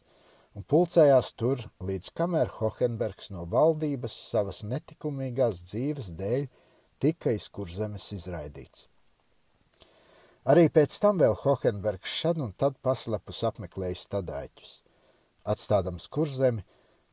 un 0.55 0.63
pulcējās 0.71 1.33
tur, 1.39 1.61
līdz 1.83 2.13
kamēr 2.19 2.51
Hohenbergs 2.61 3.33
no 3.35 3.45
valdības 3.51 4.15
savas 4.31 4.63
netikumīgās 4.67 5.65
dzīves 5.67 6.13
dēļ 6.19 6.47
tika 7.03 7.35
iz 7.35 7.49
kurzemes 7.51 8.07
izraidīts. 8.15 8.87
Arī 10.45 10.69
pēc 10.69 10.95
tam 11.01 11.19
vēl 11.23 11.35
Hohenbergs 11.41 12.15
šad 12.21 12.41
un 12.45 12.53
tad 12.53 12.77
paslepus 12.85 13.43
apmeklējis 13.49 14.05
stadāķus. 14.07 14.73
Atstādams 15.45 16.07
kurzemi, 16.13 16.63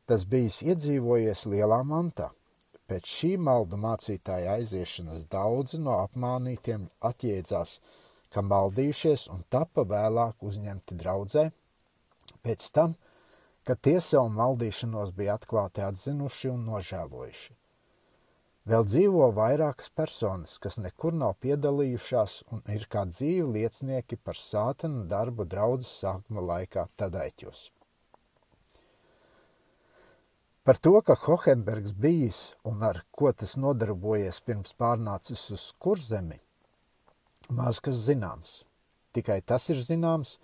tas 0.06 0.24
bijis 0.28 0.60
iedzīvojies 0.62 1.46
lielā 1.48 1.80
mantā. 1.88 2.30
Pēc 2.92 3.08
šī 3.08 3.28
maldu 3.40 3.78
mācītāja 3.80 4.58
aiziešanas 4.58 5.22
daudzi 5.32 5.78
no 5.80 5.94
apmānītiem 6.02 6.82
atjēdzās, 7.08 7.78
ka 8.28 8.42
maldījušies 8.44 9.30
un 9.32 9.40
tapa 9.48 9.86
vēlāk 9.88 10.44
uzņemti 10.44 10.98
draudzē, 11.00 11.46
pēc 12.44 12.66
tam, 12.76 12.98
kad 13.64 13.80
tie 13.88 13.96
savu 14.04 14.28
maldīšanos 14.36 15.16
bija 15.16 15.38
atklāti 15.40 15.86
atzinuši 15.86 16.52
un 16.52 16.68
nožēlojuši. 16.68 17.56
Vēl 18.68 18.84
dzīvo 18.90 19.32
vairākas 19.40 19.88
personas, 19.96 20.58
kas 20.60 20.76
nekur 20.84 21.16
nav 21.16 21.38
piedalījušās 21.40 22.42
un 22.52 22.60
ir 22.76 22.84
kā 22.92 23.06
dzīvi 23.08 23.56
liecinieki 23.56 24.20
par 24.20 24.36
sātana 24.36 25.06
darbu 25.16 25.48
draudzes 25.48 25.96
sākuma 26.04 26.44
laikā 26.52 26.90
tadaiķos. 27.00 27.70
Par 30.64 30.78
to, 30.78 31.00
ka 31.02 31.16
Hohenbergs 31.18 31.90
bijis 32.02 32.36
un 32.70 32.84
ar 32.86 33.00
ko 33.18 33.32
tas 33.34 33.56
nodarbojies 33.62 34.36
pirms 34.46 34.76
pārnācis 34.78 35.40
uz 35.56 35.64
kurzemi, 35.82 36.38
maz 37.50 37.80
kas 37.82 37.98
zināms. 38.06 38.52
Tikai 39.10 39.40
tas 39.42 39.66
ir 39.74 39.80
zināms, 39.82 40.36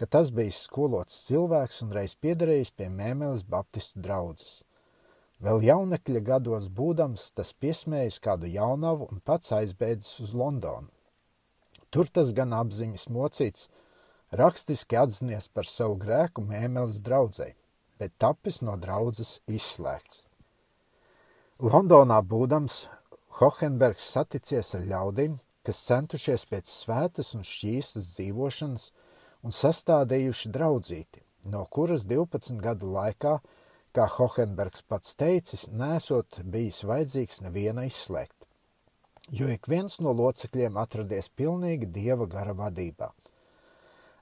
ka 0.00 0.08
tas 0.16 0.32
bija 0.38 0.54
skolots 0.56 1.18
cilvēks 1.26 1.82
un 1.84 1.92
reiz 1.98 2.16
piederējis 2.16 2.72
pie 2.80 2.88
Mēmeles 2.88 3.44
Baptistu 3.44 4.00
draudzes. 4.08 4.62
Vēl 5.44 5.60
jaunekļa 5.68 6.24
gados 6.30 6.72
būdams, 6.80 7.28
tas 7.36 7.52
piesmējis 7.52 8.22
kādu 8.24 8.48
jaunavu 8.48 9.12
un 9.12 9.20
pats 9.20 9.52
aizbēdzis 9.60 10.24
uz 10.24 10.32
Londonu. 10.32 10.88
Tur 11.92 12.08
tas 12.08 12.32
gan 12.32 12.56
apziņas 12.56 13.10
mocīts, 13.12 13.68
rakstiski 14.32 14.96
atzinies 14.96 15.52
par 15.52 15.68
savu 15.68 16.00
grēku 16.00 16.48
Mēmeles 16.48 17.04
draudzei 17.04 17.52
bet 17.98 18.14
tapis 18.22 18.60
no 18.62 18.76
draudzes 18.80 19.38
izslēgts. 19.50 20.22
Londonā 21.58 22.20
būdams, 22.22 22.86
Hohenbergs 23.40 24.06
saticies 24.14 24.74
ar 24.78 24.84
ļaudīm, 24.86 25.36
kas 25.66 25.82
centušies 25.88 26.46
pēc 26.50 26.70
svētas 26.70 27.34
un 27.36 27.44
šķīstas 27.46 28.12
dzīvošanas 28.14 28.88
un 29.46 29.54
sastādījuši 29.54 30.52
draudzīti, 30.54 31.22
no 31.50 31.64
kuras 31.70 32.06
12 32.06 32.62
gadu 32.62 32.92
laikā, 32.94 33.38
kā 33.94 34.06
Hohenbergs 34.16 34.84
pats 34.86 35.18
teicis, 35.18 35.68
nesot 35.70 36.40
bijis 36.44 36.84
vajadzīgs 36.86 37.42
neviena 37.46 37.86
izslēgt, 37.90 38.46
jo 39.34 39.50
ik 39.50 39.66
viens 39.70 39.98
no 40.04 40.14
locekļiem 40.14 40.78
atradies 40.78 41.30
pilnīgi 41.34 41.90
dieva 41.98 42.30
gara 42.30 42.54
vadībā– 42.54 43.12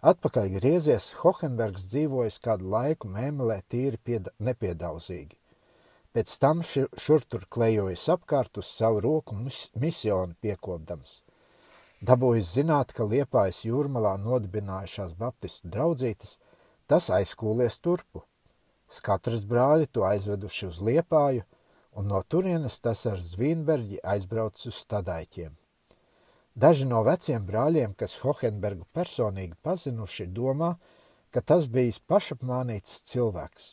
Atpakaļ 0.04 0.50
griezies, 0.58 1.14
Hohenbergs 1.22 1.86
dzīvojis 1.88 2.36
kādu 2.44 2.68
laiku 2.68 3.08
mēmelē 3.08 3.62
tīri 3.72 3.96
pieda, 3.96 4.32
nepiedaudzīgi. 4.38 5.38
Pēc 6.12 6.34
tam 6.40 6.60
šur, 6.64 6.90
šur 7.00 7.24
tur 7.24 7.46
klejojis 7.48 8.04
apkārt 8.12 8.60
uz 8.60 8.68
savu 8.68 9.00
roku 9.04 9.34
mis, 9.36 9.70
misionu 9.76 10.36
piekopdams. 10.40 11.22
Dabūjis 12.04 12.52
zināt, 12.58 12.92
ka 12.92 13.08
Liepājas 13.08 13.64
jūrmalā 13.64 14.18
nodibinājušās 14.20 15.16
baptistu 15.16 15.72
draudzītes, 15.72 16.36
tas 16.86 17.08
aizkūlies 17.08 17.80
turpu. 17.80 18.26
Skatras 18.92 19.44
brāļi 19.48 19.88
to 19.88 20.04
aizveduši 20.04 20.68
uz 20.68 20.80
Liepāju, 20.84 21.44
un 21.96 22.12
no 22.12 22.20
turienes 22.22 22.76
tas 22.84 23.06
ar 23.08 23.22
Zvīnberģi 23.24 24.04
aizbraucis 24.04 24.68
uz 24.74 24.82
stadaiķiem. 24.84 25.56
Daži 26.56 26.86
no 26.88 27.02
veciem 27.04 27.42
brāļiem, 27.44 27.92
kas 28.00 28.14
Hohenbergu 28.22 28.86
personīgi 28.96 29.58
pazinuši, 29.60 30.24
domā, 30.32 30.70
ka 31.28 31.42
tas 31.44 31.66
bijis 31.68 31.98
pašapmānīts 32.08 33.02
cilvēks, 33.10 33.66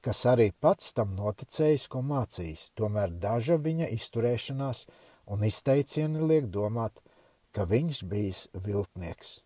kas 0.00 0.22
arī 0.30 0.46
pats 0.64 0.94
tam 0.96 1.12
noticējis, 1.18 1.84
ko 1.92 2.00
mācījis, 2.00 2.70
tomēr 2.80 3.12
daža 3.20 3.58
viņa 3.60 3.90
izturēšanās 3.98 4.86
un 5.28 5.44
izteicieni 5.44 6.24
liek 6.24 6.48
domāt, 6.56 7.04
ka 7.52 7.68
viņš 7.68 8.02
bijis 8.08 8.42
viltnieks. 8.64 9.42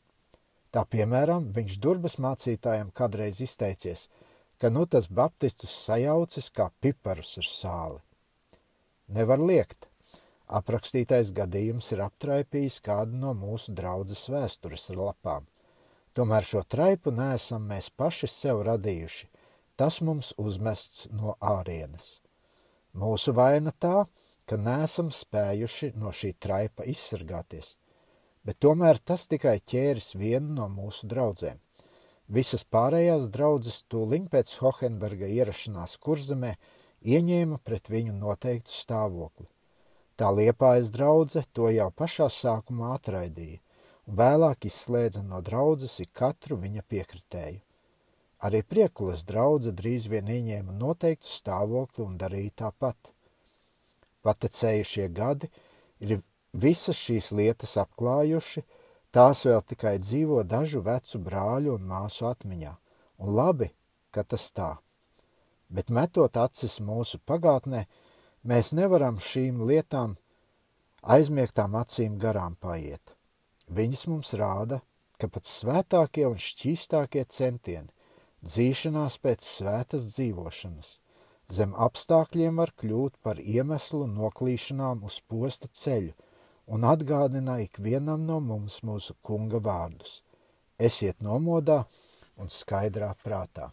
Tā 0.71 0.87
piemēram, 0.87 1.51
viņš 1.51 1.79
durbas 1.83 2.21
mācītājiem 2.23 2.95
kādreiz 2.95 3.43
izteicies, 3.43 4.07
ka 4.63 4.71
nu 4.71 4.87
tas 4.87 5.11
baptistus 5.11 5.75
sajaucis 5.89 6.53
kā 6.55 6.71
piparus 6.79 7.35
ar 7.43 7.51
sāli. 7.51 8.03
Nevar 9.11 9.43
liekt, 9.43 9.90
Aprakstītais 10.51 11.29
gadījums 11.31 11.93
ir 11.95 12.01
aptraipījis 12.03 12.81
kādu 12.83 13.19
no 13.23 13.31
mūsu 13.39 13.71
draudzes 13.79 14.25
vēstures 14.33 14.89
lapām. 14.91 15.45
Tomēr 16.11 16.43
šo 16.43 16.65
traipu 16.67 17.13
neesam 17.15 17.69
mēs 17.71 17.93
paši 17.95 18.27
sev 18.27 18.65
radījuši, 18.67 19.29
tas 19.79 20.01
mums 20.03 20.33
uzmests 20.43 21.07
no 21.15 21.37
ārienes. 21.39 22.17
Mūsu 22.99 23.31
vaina 23.37 23.71
tā, 23.71 24.03
ka 24.51 24.59
neesam 24.59 25.13
spējuši 25.15 25.93
no 26.03 26.11
šī 26.11 26.33
traipa 26.43 26.89
izsargāties, 26.91 27.77
bet 28.43 28.59
tomēr 28.59 28.99
tas 28.99 29.29
tikai 29.31 29.61
ķēris 29.63 30.17
vienu 30.19 30.57
no 30.57 30.67
mūsu 30.73 31.07
draudzēm. 31.15 31.63
Visas 32.27 32.67
pārējās 32.67 33.31
draudzes 33.31 33.85
tūliņ 33.91 34.27
pēc 34.35 34.59
Hohenberga 34.65 35.31
ierašanās 35.31 35.97
kurzemē 36.03 36.57
ieņēma 37.07 37.63
pret 37.63 37.95
viņu 37.95 38.19
noteiktu 38.19 38.75
stāvokli. 38.75 39.47
Tā 40.21 40.29
liepājas 40.37 40.91
draudze 40.93 41.47
to 41.57 41.71
jau 41.73 41.87
pašā 41.97 42.27
sākumā 42.29 42.91
atraidīja, 42.99 43.63
un 44.05 44.19
vēlāk 44.21 44.67
izslēdza 44.69 45.23
no 45.25 45.39
draudzes 45.41 45.95
ik 46.05 46.11
katru 46.13 46.59
viņa 46.61 46.85
piekritēju. 46.93 47.63
Arī 48.45 48.61
priekulas 48.65 49.23
draudze 49.29 49.73
drīz 49.77 50.11
vien 50.13 50.29
ieņēma 50.29 50.77
noteiktu 50.77 51.29
stāvokli 51.29 52.05
un 52.05 52.19
darīja 52.21 52.53
tāpat. 52.65 53.15
Patecējušie 54.21 55.09
gadi 55.17 55.49
ir 56.05 56.21
visas 56.53 57.01
šīs 57.01 57.31
lietas 57.37 57.79
apklājuši, 57.81 58.65
tās 59.17 59.47
vēl 59.49 59.65
tikai 59.73 59.95
dzīvo 60.05 60.43
dažu 60.45 60.85
vecu 60.85 61.21
brāļu 61.25 61.79
un 61.79 61.89
māsu 61.89 62.29
atmiņā, 62.29 62.75
un 63.25 63.35
labi, 63.41 63.71
ka 64.13 64.25
tas 64.25 64.51
tā. 64.53 64.71
Bet 65.73 65.89
metot 65.89 66.37
acis 66.37 66.77
mūsu 66.85 67.21
pagātnē, 67.25 67.87
Mēs 68.41 68.71
nevaram 68.73 69.19
šīm 69.21 69.59
lietām 69.69 70.15
aizmiegtām 71.03 71.75
acīm 71.77 72.15
garām 72.17 72.55
paiet. 72.57 73.13
Viņas 73.69 74.07
mums 74.09 74.33
rāda, 74.33 74.79
ka 75.21 75.29
pat 75.29 75.45
svētākie 75.45 76.25
un 76.25 76.39
šķīstākie 76.41 77.27
centieni, 77.29 77.93
dzīšanās 78.41 79.19
pēc 79.21 79.45
svētas 79.45 80.07
dzīvošanas, 80.15 80.95
zem 81.53 81.75
apstākļiem 81.77 82.63
var 82.63 82.73
kļūt 82.81 83.19
par 83.21 83.43
iemeslu 83.45 84.07
noklīšanām 84.09 85.05
uz 85.05 85.21
posta 85.29 85.69
ceļu 85.69 86.17
un 86.73 86.89
atgādina 86.89 87.59
ikvienam 87.61 88.25
no 88.25 88.39
mums 88.41 88.81
mūsu 88.81 89.19
kunga 89.21 89.61
vārdus. 89.61 90.23
Esiet 90.81 91.21
nomodā 91.21 91.83
un 92.41 92.49
skaidrā 92.49 93.13
prātā. 93.21 93.69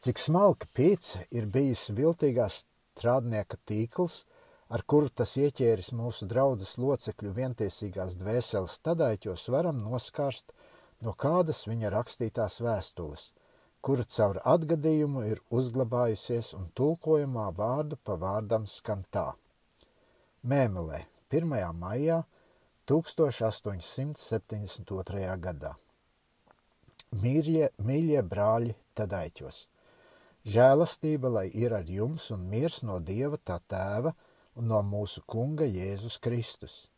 Cik 0.00 0.18
smalka 0.18 0.66
pīce 0.74 1.26
ir 1.30 1.46
bijis 1.46 1.86
viltīgās 1.94 2.64
strādnieka 2.90 3.56
tīkls, 3.66 4.24
ar 4.70 4.82
kuru 4.86 5.08
tas 5.08 5.36
ieķēris 5.40 5.92
mūsu 5.98 6.26
draudzes 6.30 6.76
locekļu 6.78 7.32
vientiesīgās 7.36 8.16
dvēseles 8.20 8.76
tadaiķos, 8.86 9.48
varam 9.54 9.78
noskārst 9.82 10.52
no 11.04 11.12
kādas 11.24 11.60
viņa 11.68 11.88
rakstītās 11.94 12.54
vēstules, 12.64 13.22
kura 13.80 14.04
caur 14.14 14.36
atgadījumu 14.54 15.20
ir 15.30 15.38
uzglabājusies 15.50 16.48
un 16.58 16.64
tulkojumā 16.76 17.46
vārdu 17.56 17.96
pa 18.04 18.14
vārdam 18.20 18.64
skan 18.68 19.02
tā. 19.10 19.28
Mēmelē, 20.42 21.00
1. 21.30 21.74
maijā 21.80 22.24
1872. 22.90 25.36
gadā. 25.46 25.72
Mīļie, 27.10 27.68
mīļie 27.82 28.22
brāļi 28.22 28.74
tadaiķos! 28.94 29.66
Žēlastība, 30.48 31.28
lai 31.28 31.48
ir 31.52 31.74
ar 31.76 31.84
jums 31.84 32.30
un 32.32 32.46
miers 32.48 32.80
no 32.82 32.98
Dieva 32.98 33.36
tā 33.36 33.58
tēva, 33.68 34.14
un 34.56 34.70
no 34.72 34.80
mūsu 34.82 35.20
Kunga 35.28 35.66
Jēzus 35.68 36.16
Kristus. 36.24 36.88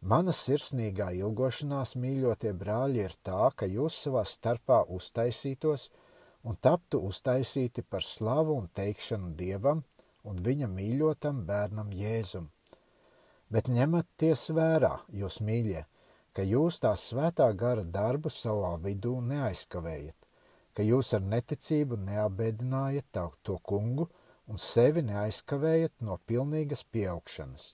Mana 0.00 0.30
sirsnīgā 0.30 1.08
ilgošanās, 1.18 1.96
mīļotie 1.98 2.52
brāļi, 2.54 3.02
ir 3.02 3.16
tā, 3.26 3.50
ka 3.50 3.66
jūs 3.66 3.96
savā 4.04 4.22
starpā 4.22 4.84
uztaisītos 4.94 5.88
un 6.46 6.54
taptu 6.54 7.00
uztaisīti 7.02 7.82
par 7.82 8.06
slavu 8.06 8.54
un 8.60 8.68
teikšanu 8.70 9.34
Dievam 9.34 9.82
un 10.22 10.38
viņa 10.38 10.70
mīļotam 10.70 11.42
bērnam 11.48 11.90
Jēzum. 11.90 12.46
Bet 13.50 13.66
ņematies 13.72 14.50
vērā, 14.54 14.92
jūs 15.10 15.40
mīļie, 15.42 15.82
ka 16.30 16.46
jūs 16.46 16.78
tā 16.84 16.94
svētā 16.94 17.50
gara 17.58 17.82
darbu 17.82 18.30
savā 18.30 18.76
vidū 18.84 19.16
neaizkavējat, 19.24 20.27
ka 20.78 20.84
jūs 20.86 21.08
ar 21.16 21.24
neticību 21.26 21.96
neabēdinājat 22.06 23.18
to 23.42 23.56
kungu, 23.66 24.04
un 24.46 24.60
sevi 24.62 25.02
neaizkavējat 25.02 25.96
no 26.06 26.20
pilnīgas 26.30 26.84
pieaugšanas. 26.94 27.72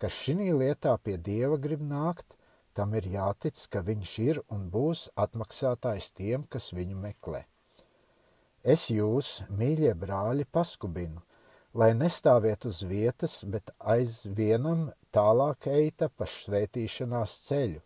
Kas 0.00 0.16
šī 0.24 0.48
lietā 0.56 0.94
pie 1.04 1.18
Dieva 1.20 1.58
grib 1.60 1.84
nākt, 1.84 2.32
tam 2.72 2.96
ir 2.96 3.10
jātic, 3.12 3.60
ka 3.68 3.84
viņš 3.84 4.14
ir 4.24 4.40
un 4.48 4.70
būs 4.72 5.10
atmaksātājs 5.20 6.14
tiem, 6.16 6.48
kas 6.48 6.72
viņu 6.72 6.96
meklē. 7.02 7.44
Es 8.64 8.88
jūs, 8.88 9.42
mīļie 9.52 9.92
brāļi, 9.92 10.48
paskubinu, 10.48 11.20
lai 11.76 11.92
nestāviet 11.92 12.64
uz 12.64 12.80
vietas, 12.88 13.42
bet 13.44 13.68
aizvienam 13.78 14.94
tālāk 15.12 15.68
eita 15.68 16.08
pa 16.08 16.24
svētīšanās 16.24 17.36
ceļu, 17.50 17.84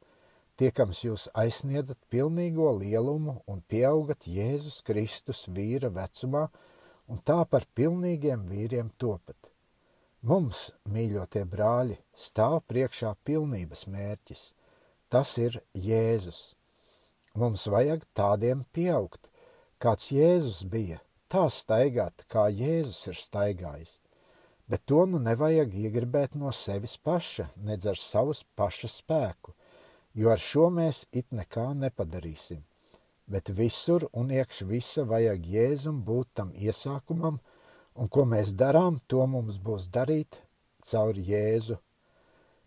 tiekams 0.58 1.04
jūs 1.04 1.28
aizsniedzat 1.38 2.00
pilnīgo 2.10 2.72
lielumu 2.80 3.38
un 3.46 3.60
pieaugat 3.70 4.26
Jēzus 4.26 4.80
Kristus 4.86 5.44
vīra 5.54 5.90
vecumā, 5.94 6.48
un 7.08 7.22
tā 7.24 7.44
par 7.46 7.66
pilnīgiem 7.78 8.44
vīriem 8.50 8.90
topat. 8.98 9.52
Mums, 10.26 10.72
mīļotie 10.90 11.44
brāļi, 11.46 12.00
stāv 12.18 12.58
priekšā 12.66 13.14
pilnības 13.24 13.86
mērķis. 13.86 14.40
Tas 15.08 15.36
ir 15.38 15.60
Jēzus. 15.78 16.40
Mums 17.38 17.68
vajag 17.70 18.02
tādiem 18.18 18.64
pieaugt, 18.74 19.30
kāds 19.78 20.10
Jēzus 20.10 20.64
bija, 20.66 20.98
tā 21.30 21.46
staigāt, 21.54 22.26
kā 22.26 22.48
Jēzus 22.50 23.06
ir 23.12 23.20
staigājis. 23.20 24.00
Bet 24.68 24.82
to 24.90 25.06
nu 25.06 25.22
nevajag 25.22 25.72
iegribēt 25.86 26.34
no 26.36 26.50
sevis 26.52 26.98
paša, 26.98 27.46
nedz 27.62 27.86
ar 27.86 27.96
savus 27.96 28.42
paša 28.58 28.90
spēku, 28.98 29.54
jo 30.14 30.32
ar 30.32 30.40
šo 30.40 30.70
mēs 30.72 31.04
it 31.12 31.30
nekā 31.32 31.72
nepadarīsim 31.74 32.64
bet 33.28 33.50
visur 33.52 34.06
un 34.12 34.30
iekš 34.32 34.62
visa 34.68 35.04
vajag 35.04 35.44
Jēzum 35.52 36.00
būt 36.04 36.30
tam 36.40 36.52
iesākumam, 36.56 37.38
un 38.00 38.08
ko 38.08 38.24
mēs 38.24 38.54
darām, 38.56 38.98
to 39.06 39.26
mums 39.26 39.58
būs 39.60 39.88
darīt 39.92 40.40
caur 40.88 41.16
Jēzu. 41.16 41.76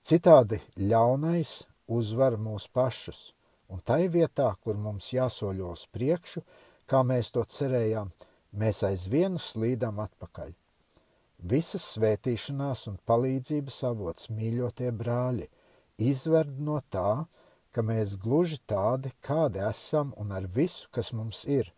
Citādi 0.06 0.62
ļaunais 0.78 1.64
uzvar 1.88 2.38
mūs 2.38 2.68
pašus, 2.74 3.32
un 3.70 3.82
tai 3.86 4.06
vietā, 4.14 4.50
kur 4.62 4.78
mums 4.78 5.12
jāsoļo 5.14 5.74
uz 5.74 5.88
priekšu, 5.94 6.44
kā 6.86 7.02
mēs 7.06 7.34
to 7.34 7.44
cerējām, 7.46 8.12
mēs 8.54 8.84
aizvien 8.86 9.40
slīdam 9.42 10.02
atpakaļ. 10.04 10.54
Visas 11.52 11.86
svētīšanās 11.96 12.86
un 12.92 13.00
palīdzības 13.10 13.80
avots, 13.90 14.30
mīļotie 14.30 14.92
brāļi, 14.94 15.48
izverd 16.10 16.60
no 16.60 16.80
tā, 16.94 17.26
ka 17.72 17.84
mēs 17.86 18.18
gluži 18.20 18.60
tādi, 18.68 19.12
kādi 19.24 19.62
esam 19.64 20.12
un 20.20 20.32
ar 20.36 20.48
visu, 20.58 20.90
kas 20.92 21.12
mums 21.16 21.46
ir, 21.48 21.72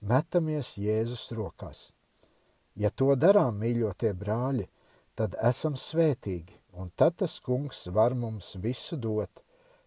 metamies 0.00 0.74
Jēzus 0.76 1.30
rokās. 1.38 1.88
Ja 2.78 2.90
to 2.90 3.14
darām, 3.16 3.58
mīļotie 3.62 4.12
brāļi, 4.14 4.68
tad 5.18 5.34
esam 5.42 5.74
svētīgi, 5.74 6.54
un 6.78 6.92
tad 6.94 7.16
tas 7.22 7.40
kungs 7.42 7.86
var 7.94 8.14
mums 8.14 8.52
visu 8.62 8.96
dot, 8.96 9.42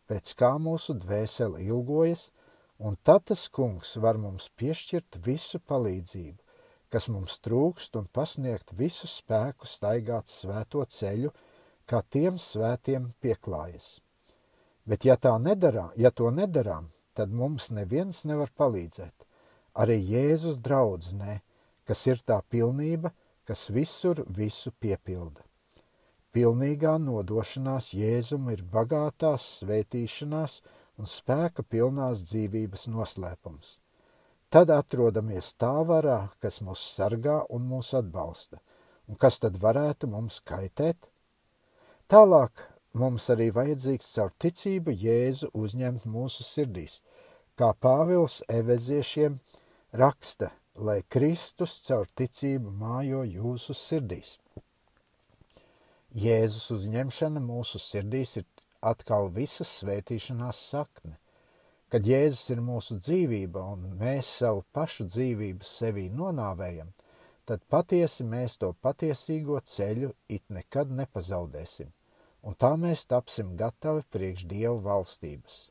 pēc 0.09 0.33
kā 0.35 0.57
mūsu 0.59 0.97
dvēsele 0.99 1.61
ilgojas, 1.69 2.29
un 2.79 2.97
tad 3.05 3.29
tas 3.29 3.45
kungs 3.53 3.93
var 4.03 4.19
mums 4.19 4.49
piešķirt 4.59 5.21
visu 5.23 5.61
palīdzību, 5.71 6.41
kas 6.91 7.07
mums 7.13 7.37
trūkst, 7.45 7.95
un 7.95 8.09
pasniegt 8.11 8.73
visu 8.75 9.07
spēku 9.07 9.69
staigāt 9.69 10.27
svēto 10.27 10.83
ceļu, 10.83 11.31
kā 11.91 11.99
tiem 12.07 12.39
svētiem 12.39 13.09
pieklājas. 13.19 13.99
Bet 14.87 15.05
ja 15.05 15.17
tā 15.19 15.35
nedarām, 15.39 15.91
ja 15.99 16.11
to 16.11 16.31
nedarām, 16.31 16.89
tad 17.13 17.33
mums 17.35 17.69
neviens 17.75 18.23
nevar 18.25 18.49
palīdzēt. 18.57 19.27
Arī 19.75 19.97
Jēzus 19.99 20.59
draudznē, 20.63 21.41
kas 21.87 22.05
ir 22.07 22.23
tā 22.27 22.39
pilnība, 22.49 23.11
kas 23.47 23.67
visur 23.69 24.23
visu 24.27 24.71
piepilda. 24.71 25.43
Pilnīgā 26.31 26.95
nodošanās 27.03 27.91
Jēzum 27.91 28.47
ir 28.53 28.63
bagātās 28.63 29.43
svētīšanās 29.59 30.61
un 30.95 31.09
spēka 31.11 31.63
pilnās 31.67 32.23
dzīvības 32.29 32.87
noslēpums. 32.93 33.77
Tad 34.51 34.71
atrodamies 34.71 35.53
tā 35.59 35.73
varā, 35.87 36.29
kas 36.39 36.61
mūs 36.63 36.83
sargā 36.95 37.41
un 37.55 37.67
mūs 37.67 37.93
atbalsta, 37.99 38.59
un 39.07 39.19
kas 39.19 39.39
tad 39.43 39.59
varētu 39.59 40.07
mums 40.11 40.39
kaitēt? 40.47 41.10
Tālāk 42.11 42.65
mums 42.99 43.29
arī 43.31 43.45
vajadzīgs 43.55 44.09
caur 44.17 44.33
ticību 44.43 44.91
Jēzu 44.99 45.47
uzņemt 45.55 46.03
mūsu 46.11 46.43
sirdīs, 46.43 46.97
kā 47.55 47.69
Pāvils 47.85 48.41
eveziešiem 48.51 49.37
raksta, 50.01 50.49
lai 50.75 50.97
Kristus 51.15 51.77
caur 51.85 52.09
ticību 52.19 52.73
mājo 52.81 53.21
jūsu 53.23 53.71
sirdīs. 53.79 54.33
Jēzus 56.11 56.65
uzņemšana 56.75 57.39
mūsu 57.45 57.79
sirdīs 57.79 58.35
ir 58.41 58.45
atkal 58.91 59.31
visas 59.31 59.71
svētīšanās 59.79 60.59
sakne. 60.73 61.15
Kad 61.87 62.11
Jēzus 62.11 62.51
ir 62.51 62.59
mūsu 62.65 62.99
dzīvība 62.99 63.63
un 63.77 63.87
mēs 64.03 64.33
savu 64.41 64.65
pašu 64.75 65.07
dzīvību 65.13 65.63
sevī 65.63 66.09
nonāvējam, 66.11 66.91
tad 67.47 67.63
patiesi 67.71 68.27
mēs 68.27 68.59
to 68.59 68.73
patiesīgo 68.83 69.63
ceļu 69.77 70.11
it 70.27 70.43
nekad 70.59 70.91
nepazaudēsim 70.99 71.95
un 72.41 72.55
tā 72.57 72.73
mēs 72.79 73.05
tapsim 73.09 73.55
gatavi 73.57 74.03
priekš 74.13 74.47
Dievu 74.49 74.79
valstības. 74.85 75.67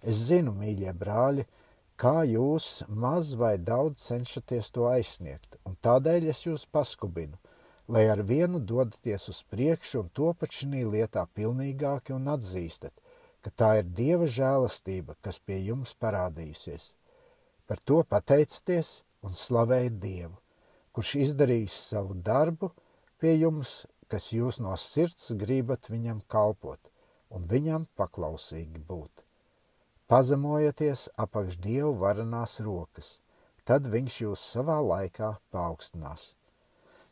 Es 0.00 0.22
zinu, 0.30 0.52
mīļie 0.56 0.92
brāļi, 0.96 1.44
kā 2.00 2.22
jūs 2.24 2.82
maz 2.88 3.34
vai 3.36 3.56
daudz 3.58 4.06
cenšaties 4.08 4.70
to 4.74 4.88
aizsniegt, 4.88 5.58
un 5.68 5.76
tādēļ 5.84 6.30
es 6.32 6.46
jūs 6.46 6.64
paskubinu, 6.72 7.36
lai 7.90 8.06
ar 8.08 8.22
vienu 8.24 8.60
dodaties 8.62 9.28
uz 9.32 9.42
priekšu 9.52 10.04
un 10.04 10.10
to 10.14 10.32
pat 10.40 10.54
šī 10.54 10.84
lietā 10.94 11.26
pilnīgāki 11.36 12.14
un 12.16 12.30
atzīstat, 12.32 12.94
ka 13.42 13.50
tā 13.50 13.70
ir 13.80 13.92
Dieva 14.00 14.28
žēlastība, 14.30 15.16
kas 15.20 15.40
pie 15.40 15.58
jums 15.66 15.94
parādījusies. 16.00 16.92
Par 17.66 17.80
to 17.84 18.02
pateicieties 18.04 19.00
un 19.26 19.36
slavējiet 19.36 19.98
Dievu, 20.00 20.36
kurš 20.96 21.14
izdarījis 21.26 21.76
savu 21.92 22.16
darbu 22.16 22.72
pie 23.20 23.36
jums 23.36 23.84
kas 24.10 24.32
jūs 24.34 24.58
no 24.60 24.74
sirds 24.76 25.30
gribat 25.38 25.88
viņam 25.90 26.22
kalpot 26.28 26.90
un 27.30 27.46
viņam 27.50 27.86
paklausīgi 27.98 28.82
būt. 28.88 29.24
Pazemojieties 30.10 31.06
apakš 31.22 31.56
Dievu 31.62 31.92
varenās 32.00 32.58
rokas, 32.66 33.20
tad 33.64 33.86
viņš 33.86 34.20
jūs 34.24 34.42
savā 34.56 34.80
laikā 34.82 35.36
paaugstinās. 35.54 36.32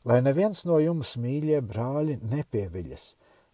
Lai 0.08 0.18
neviens 0.22 0.64
no 0.66 0.80
jums, 0.82 1.14
mīļie 1.20 1.60
brāļi, 1.62 2.18
nepieviļas, 2.32 3.04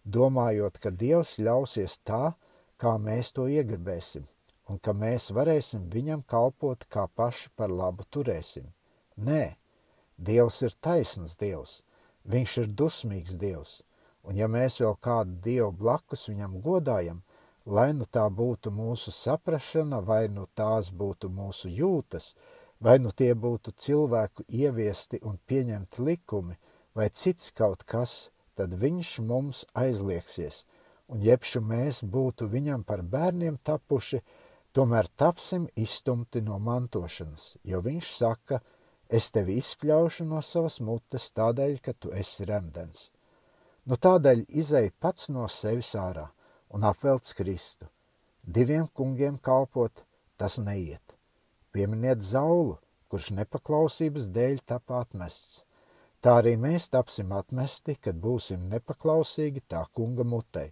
domājot, 0.05 0.79
ka 0.81 0.89
Dievs 0.89 1.35
ļausies 1.37 1.99
tā, 2.05 2.33
kā 2.81 2.95
mēs 3.01 3.31
to 3.37 3.45
iegribēsim, 3.49 4.25
un 4.69 4.81
ka 4.81 4.93
mēs 4.97 5.29
varēsim 5.35 5.85
viņam 5.93 6.25
kalpot, 6.25 6.85
kā 6.89 7.05
paši 7.07 7.51
par 7.55 7.69
labu 7.69 8.05
turēsim. 8.09 8.71
Nē, 9.17 9.55
Dievs 10.17 10.61
ir 10.65 10.73
taisns 10.81 11.37
Dievs, 11.37 11.83
viņš 12.25 12.57
ir 12.63 12.67
dusmīgs 12.81 13.37
Dievs, 13.41 13.81
un 14.25 14.37
ja 14.39 14.49
mēs 14.51 14.79
vēl 14.81 14.97
kādu 15.01 15.39
Dievu 15.45 15.71
blakus 15.71 16.27
viņam 16.29 16.59
godājam, 16.61 17.21
lai 17.65 17.91
nu 17.93 18.05
tā 18.05 18.25
būtu 18.29 18.71
mūsu 18.71 19.11
saprašana, 19.11 20.01
vai 20.01 20.27
nu 20.29 20.45
tās 20.53 20.91
būtu 20.91 21.29
mūsu 21.29 21.69
jūtas, 21.69 22.33
vai 22.79 22.97
nu 22.99 23.11
tie 23.11 23.33
būtu 23.33 23.73
cilvēku 23.77 24.45
ieviesti 24.47 25.19
un 25.23 25.39
pieņemti 25.47 26.01
likumi, 26.01 26.57
vai 26.95 27.09
cits 27.09 27.51
kaut 27.51 27.83
kas, 27.83 28.29
tad 28.55 28.73
viņš 28.73 29.19
mums 29.25 29.65
aizliegsies, 29.73 30.63
un 31.09 31.21
jebšu 31.21 31.61
mēs 31.61 32.03
būtu 32.03 32.47
viņam 32.49 32.83
par 32.83 33.01
bērniem 33.01 33.57
tapuši, 33.63 34.21
tomēr 34.75 35.07
tapsim 35.15 35.67
izstumti 35.75 36.41
no 36.41 36.59
mantošanas, 36.59 37.55
jo 37.63 37.81
viņš 37.81 38.11
saka, 38.17 38.61
es 39.09 39.31
tevi 39.31 39.57
izspļaušu 39.61 40.25
no 40.29 40.41
savas 40.41 40.79
mutes 40.81 41.31
tādēļ, 41.37 41.77
ka 41.81 41.93
tu 41.93 42.13
esi 42.13 42.45
remdens. 42.47 43.09
Nu 43.85 43.97
tādēļ 44.01 44.47
izēj 44.49 44.91
pats 44.99 45.29
no 45.29 45.45
sevis 45.51 45.91
ārā 45.99 46.25
un 46.73 46.87
apvelc 46.89 47.29
Kristu. 47.37 47.85
Diviem 48.41 48.87
kungiem 48.93 49.37
kalpot, 49.37 50.03
tas 50.37 50.57
neiet. 50.57 51.15
Pieminiet 51.71 52.23
zaulu, 52.25 52.79
kurš 53.09 53.31
nepaklausības 53.37 54.31
dēļ 54.33 54.63
tapa 54.65 55.03
atmests. 55.03 55.61
Tā 56.25 56.39
arī 56.39 56.55
mēs 56.57 56.89
tapsim 56.89 57.35
atmesti, 57.37 57.93
kad 58.01 58.17
būsim 58.17 58.65
nepaklausīgi 58.71 59.61
tā 59.69 59.83
kunga 59.93 60.25
mutei, 60.25 60.71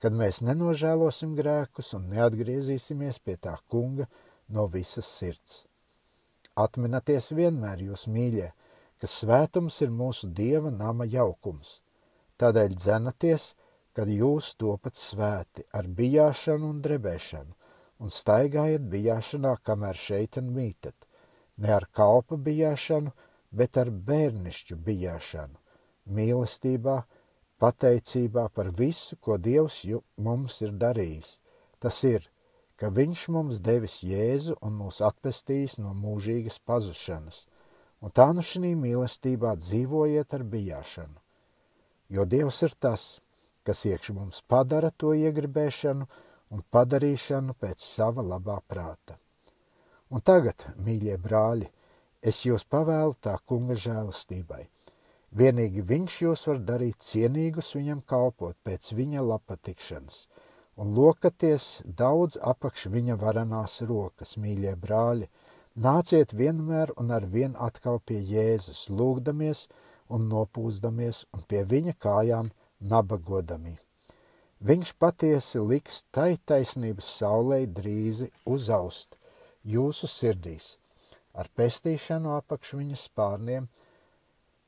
kad 0.00 0.16
mēs 0.16 0.40
nenožēlosim 0.40 1.36
grēkus 1.36 1.92
un 1.98 2.08
neatgriezīsimies 2.14 3.20
pie 3.20 3.36
tā 3.36 3.58
kunga 3.68 4.08
no 4.48 4.64
visas 4.72 5.08
sirds. 5.18 5.65
Atminaties 6.56 7.34
vienmēr, 7.36 7.82
jūs 7.90 8.06
mīļie, 8.08 8.48
ka 8.96 9.08
svētums 9.10 9.76
ir 9.84 9.90
mūsu 9.92 10.30
dieva 10.32 10.70
nama 10.72 11.04
jaukums. 11.04 11.82
Tādēļ 12.40 12.76
dzenaties, 12.76 13.50
kad 13.96 14.08
jūs 14.12 14.54
topat 14.60 14.96
svēti 14.96 15.66
ar 15.76 15.88
bijāšanu 15.98 16.70
un 16.72 16.80
drebēšanu, 16.84 17.52
un 18.00 18.12
staigājat 18.12 18.88
bijāšanā, 18.92 19.56
kamēr 19.64 20.00
šeit 20.00 20.36
un 20.40 20.50
mītat, 20.56 20.96
ne 21.60 21.72
ar 21.76 21.88
kalpa 21.92 22.36
bijāšanu, 22.36 23.12
bet 23.52 23.76
ar 23.80 23.90
bērnišķu 23.90 24.76
bijāšanu, 24.84 25.56
mīlestībā, 26.12 26.96
pateicībā 27.60 28.48
par 28.52 28.72
visu, 28.76 29.16
ko 29.16 29.38
Dievs 29.40 29.82
mums 30.16 30.60
ir 30.64 30.72
darījis. 30.76 31.38
Tas 31.80 32.02
ir, 32.04 32.24
ka 32.76 32.90
Viņš 32.92 33.28
mums 33.32 33.60
devis 33.64 34.02
Jēzu 34.04 34.56
un 34.60 34.76
mūs 34.80 35.00
atpestījis 35.04 35.78
no 35.80 35.94
mūžīgas 35.96 36.58
pazušanas, 36.68 37.44
un 38.04 38.12
tā 38.12 38.28
nu 38.36 38.44
šī 38.44 38.74
mīlestībā 38.76 39.56
dzīvojiet 39.60 40.34
ar 40.36 40.44
bijāšanu. 40.44 41.20
Jo 42.12 42.24
Dievs 42.24 42.62
ir 42.62 42.74
tas, 42.78 43.06
kas 43.66 43.84
iekš 43.88 44.12
mums 44.14 44.42
padara 44.46 44.92
to 44.94 45.14
iegribēšanu 45.16 46.06
un 46.54 46.62
padarīšanu 46.70 47.56
pēc 47.58 47.82
sava 47.82 48.22
labā 48.22 48.60
prāta. 48.68 49.18
Un 50.14 50.22
tagad, 50.22 50.68
mīļie 50.86 51.16
brāļi, 51.18 51.66
es 52.22 52.44
jūs 52.46 52.62
pavēlu 52.70 53.16
tā 53.18 53.34
kunga 53.44 53.74
žēlastībai. 53.74 54.68
Vienīgi 55.36 55.82
viņš 55.82 56.20
jūs 56.22 56.46
var 56.48 56.60
darīt 56.68 57.02
cienīgus 57.02 57.74
viņam 57.74 58.04
kalpot 58.06 58.56
pēc 58.64 58.92
viņa 58.94 59.24
patikšanas, 59.46 60.28
un 60.76 60.92
lokaties 60.96 61.82
daudz 61.98 62.36
apakš 62.52 62.86
viņa 62.92 63.16
varanās 63.20 63.80
rokas, 63.88 64.36
mīļie 64.36 64.76
brāļi, 64.80 65.28
nāciet 65.76 66.34
vienmēr 66.36 66.92
un 67.00 67.10
ar 67.16 67.26
vien 67.32 67.56
atkal 67.68 68.00
pie 68.00 68.20
Jēzus, 68.20 68.86
lūgdamies 68.92 69.66
un 70.12 70.28
nopūsdamies 70.30 71.24
un 71.32 71.44
pie 71.48 71.64
viņa 71.64 71.96
kājām 72.00 72.50
nabagodami. 72.80 73.76
Viņš 74.66 74.92
patiesi 74.96 75.60
liks 75.60 76.04
tai 76.10 76.36
taisnības 76.48 77.08
saulē 77.18 77.64
drīzi 77.68 78.30
uzaust 78.48 79.16
jūsu 79.66 80.08
sirdīs, 80.08 80.76
ar 81.34 81.50
pestīšanu 81.56 82.32
apakš 82.38 82.76
viņas 82.78 83.08
spārniem, 83.10 83.66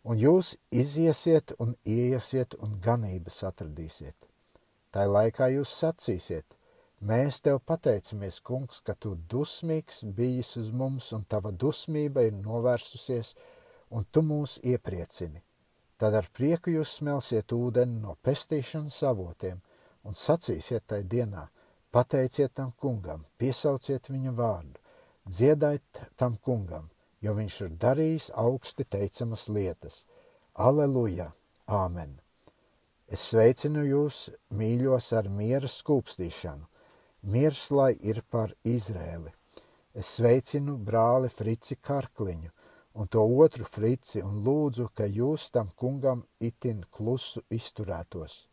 un 0.05 0.21
jūs 0.21 0.57
iziesiet 0.71 1.55
un 1.59 1.77
ieiesiet 1.85 2.57
un 2.61 2.77
ganības 2.85 3.43
atradīsiet. 3.49 4.28
Tai 4.99 5.05
laikā 5.07 5.47
jūs 5.53 5.71
sacīsiet, 5.79 6.57
mēs 7.07 7.37
tev 7.47 7.61
pateicamies, 7.71 8.41
kungs, 8.43 8.81
ka 8.83 8.97
tu 8.99 9.13
dusmīgs 9.31 10.01
bijis 10.17 10.57
uz 10.59 10.73
mums, 10.81 11.13
un 11.15 11.23
tava 11.23 11.53
dusmība 11.55 12.25
ir 12.27 12.35
novērsusies, 12.35 13.31
un 13.95 14.09
tu 14.11 14.25
mūs 14.27 14.57
iepriecini. 14.67 15.45
Tad 16.03 16.19
ar 16.19 16.27
prieku 16.35 16.75
jūs 16.75 16.97
smelsiet 16.99 17.55
ūdeni 17.55 18.03
no 18.03 18.19
pestīšanas 18.27 18.99
avotiem 19.13 19.63
un 20.03 20.19
sacīsiet 20.19 20.91
tai 20.91 21.05
dienā, 21.07 21.47
pateiciet 21.95 22.59
tam 22.59 22.75
kungam, 22.75 23.23
piesauciet 23.39 24.11
viņa 24.11 24.35
vārdu, 24.35 24.83
dziedājiet 25.31 26.07
tam 26.19 26.43
kungam, 26.43 26.91
jo 27.23 27.39
viņš 27.39 27.65
ir 27.69 27.83
darījis 27.87 28.33
augsti 28.35 28.91
teicamas 28.99 29.47
lietas. 29.47 30.09
Aleluja! 30.59 31.37
Āmen! 31.71 32.19
Es 33.09 33.23
sveicinu 33.31 33.87
jūs, 33.89 34.29
mīļos, 34.53 35.07
ar 35.17 35.31
miera 35.33 35.69
skūpstīšanu. 35.73 36.67
Miers 37.33 37.71
lai 37.73 37.95
ir 38.05 38.21
par 38.29 38.53
Izrēli. 38.69 39.33
Es 39.97 40.11
sveicinu 40.19 40.77
brāli 40.77 41.31
Frici 41.33 41.79
Karkliņu, 41.81 42.51
un 43.01 43.09
to 43.09 43.23
otru 43.25 43.65
frici 43.65 44.21
un 44.21 44.43
lūdzu, 44.45 44.91
ka 44.95 45.07
jūs 45.09 45.49
tam 45.55 45.71
kungam 45.75 46.27
itin 46.39 46.85
klusu 46.93 47.41
izturētos. 47.49 48.45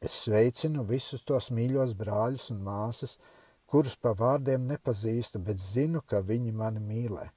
Es 0.00 0.18
sveicinu 0.26 0.84
visus 0.84 1.24
tos 1.24 1.48
mīļos 1.48 1.94
brāļus 1.96 2.50
un 2.52 2.60
māsas, 2.66 3.16
kurus 3.64 3.96
pa 3.96 4.12
vārdiem 4.12 4.68
nepazīstu, 4.68 5.40
bet 5.40 5.56
zinu, 5.56 6.02
ka 6.04 6.20
viņi 6.20 6.52
mani 6.52 6.84
mīlē. 6.84 7.30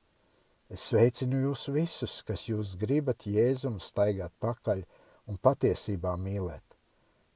Es 0.67 0.89
sveicinu 0.89 1.39
jūs 1.47 1.69
visus, 1.71 2.19
kas 2.27 2.49
jūs 2.49 2.75
gribat 2.83 3.27
Jēzum 3.31 3.79
staigāt 3.79 4.35
pakaļ 4.43 4.83
un 5.27 5.37
patiesībā 5.37 6.15
mīlēt. 6.19 6.63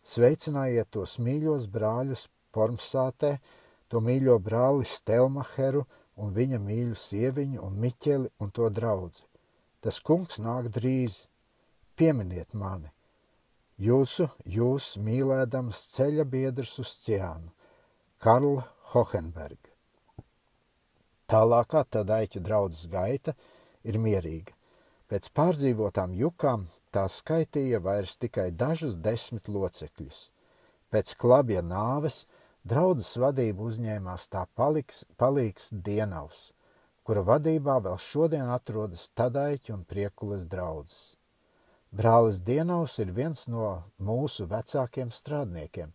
Sveicinājiet 0.08 0.92
tos 0.96 1.18
mīļos 1.20 1.68
brāļus 1.72 2.28
Pormsātē, 2.56 3.38
to 3.88 4.02
mīļo 4.04 4.38
brāli 4.44 4.88
Stelmaheru 4.88 5.86
un 6.18 6.34
viņa 6.34 6.60
mīļu 6.64 6.96
sieviņu 6.98 7.64
un 7.64 7.80
Miķeli 7.84 8.32
un 8.42 8.52
to 8.52 8.70
draudzi. 8.74 9.26
Tas 9.84 10.00
kungs 10.02 10.40
nāk 10.44 10.72
drīz, 10.74 11.26
pieminiet 11.96 12.56
mani. 12.58 12.90
Jūsu, 13.78 14.26
jūs 14.42 14.96
mīlēdams 15.06 15.84
ceļa 15.94 16.26
biedrs 16.26 16.74
uz 16.82 16.96
ciānu, 17.06 17.52
Karla 18.18 18.66
Hohenberga. 18.94 19.70
Tālākā 21.30 21.84
tad 21.92 22.10
aiķu 22.10 22.42
draudzes 22.42 22.88
gaita 22.90 23.36
ir 23.86 24.00
mierīga. 24.02 24.57
Pēc 25.08 25.30
pārdzīvotām 25.32 26.16
jukām 26.20 26.66
tā 26.92 27.06
skaitīja 27.12 27.80
vairs 27.80 28.18
tikai 28.20 28.50
dažus 28.52 28.98
desmit 29.00 29.48
locekļus. 29.48 30.28
Pēc 30.92 31.16
klabja 31.20 31.64
nāves– 31.64 32.24
Draudzes 32.68 33.14
vadību 33.22 33.68
uzņēmās 33.70 34.26
tā 34.34 34.42
paliks, 34.60 35.06
palīgs 35.16 35.70
Dienavs, 35.86 36.40
kura 37.08 37.22
vadībā 37.24 37.78
vēl 37.86 37.96
šodien 38.02 38.50
atrodas 38.52 39.06
Tadaiķi 39.16 39.72
un 39.76 39.86
Priekules 39.88 40.44
draudzes. 40.52 41.14
Brālis 41.96 42.42
Dienavs 42.44 42.98
ir 43.00 43.14
viens 43.16 43.46
no 43.48 43.70
mūsu 44.10 44.50
vecākiem 44.52 45.14
strādniekiem. 45.16 45.94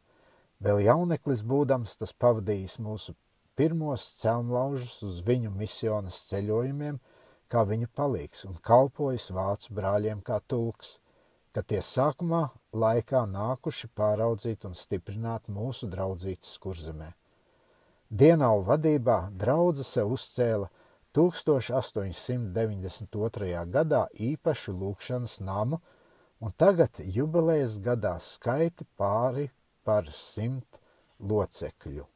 Vēl 0.65 0.81
jauneklis 0.87 1.43
būdams, 1.45 1.99
tas 2.01 2.17
pavadījis 2.17 2.79
mūsu 2.81 3.13
pirmos 3.59 4.07
celmlaužus 4.23 5.03
uz 5.05 5.21
viņu 5.27 5.53
misionas 5.59 6.23
ceļojumiem, 6.31 7.03
kā 7.53 7.67
viņa 7.69 7.91
palīgs 7.97 8.47
un 8.49 8.57
kalpojis 8.65 9.29
vācu 9.37 9.77
brāļiem 9.77 10.25
kā 10.25 10.41
tulks 10.49 10.97
ka 11.53 11.61
tie 11.69 11.83
sākumā 11.85 12.47
laikā 12.73 13.27
nākuši 13.29 13.91
pāraudzīt 13.97 14.65
un 14.69 14.75
stiprināt 14.77 15.49
mūsu 15.53 15.89
draudzītes 15.93 16.59
kurzemē. 16.63 17.11
Dienālu 18.09 18.63
vadībā 18.69 19.19
draudze 19.41 19.85
sev 19.85 20.13
uzcēla 20.17 20.69
1892. 21.17 23.67
gadā 23.77 24.03
īpašu 24.31 24.71
lūkšanas 24.81 25.35
namu, 25.45 25.77
un 26.41 26.51
tagad 26.57 26.93
jubilejas 27.17 27.75
gadā 27.85 28.15
skaiti 28.21 28.85
pāri 28.97 29.47
par 29.85 30.05
simt 30.09 30.81
locekļu. 31.21 32.12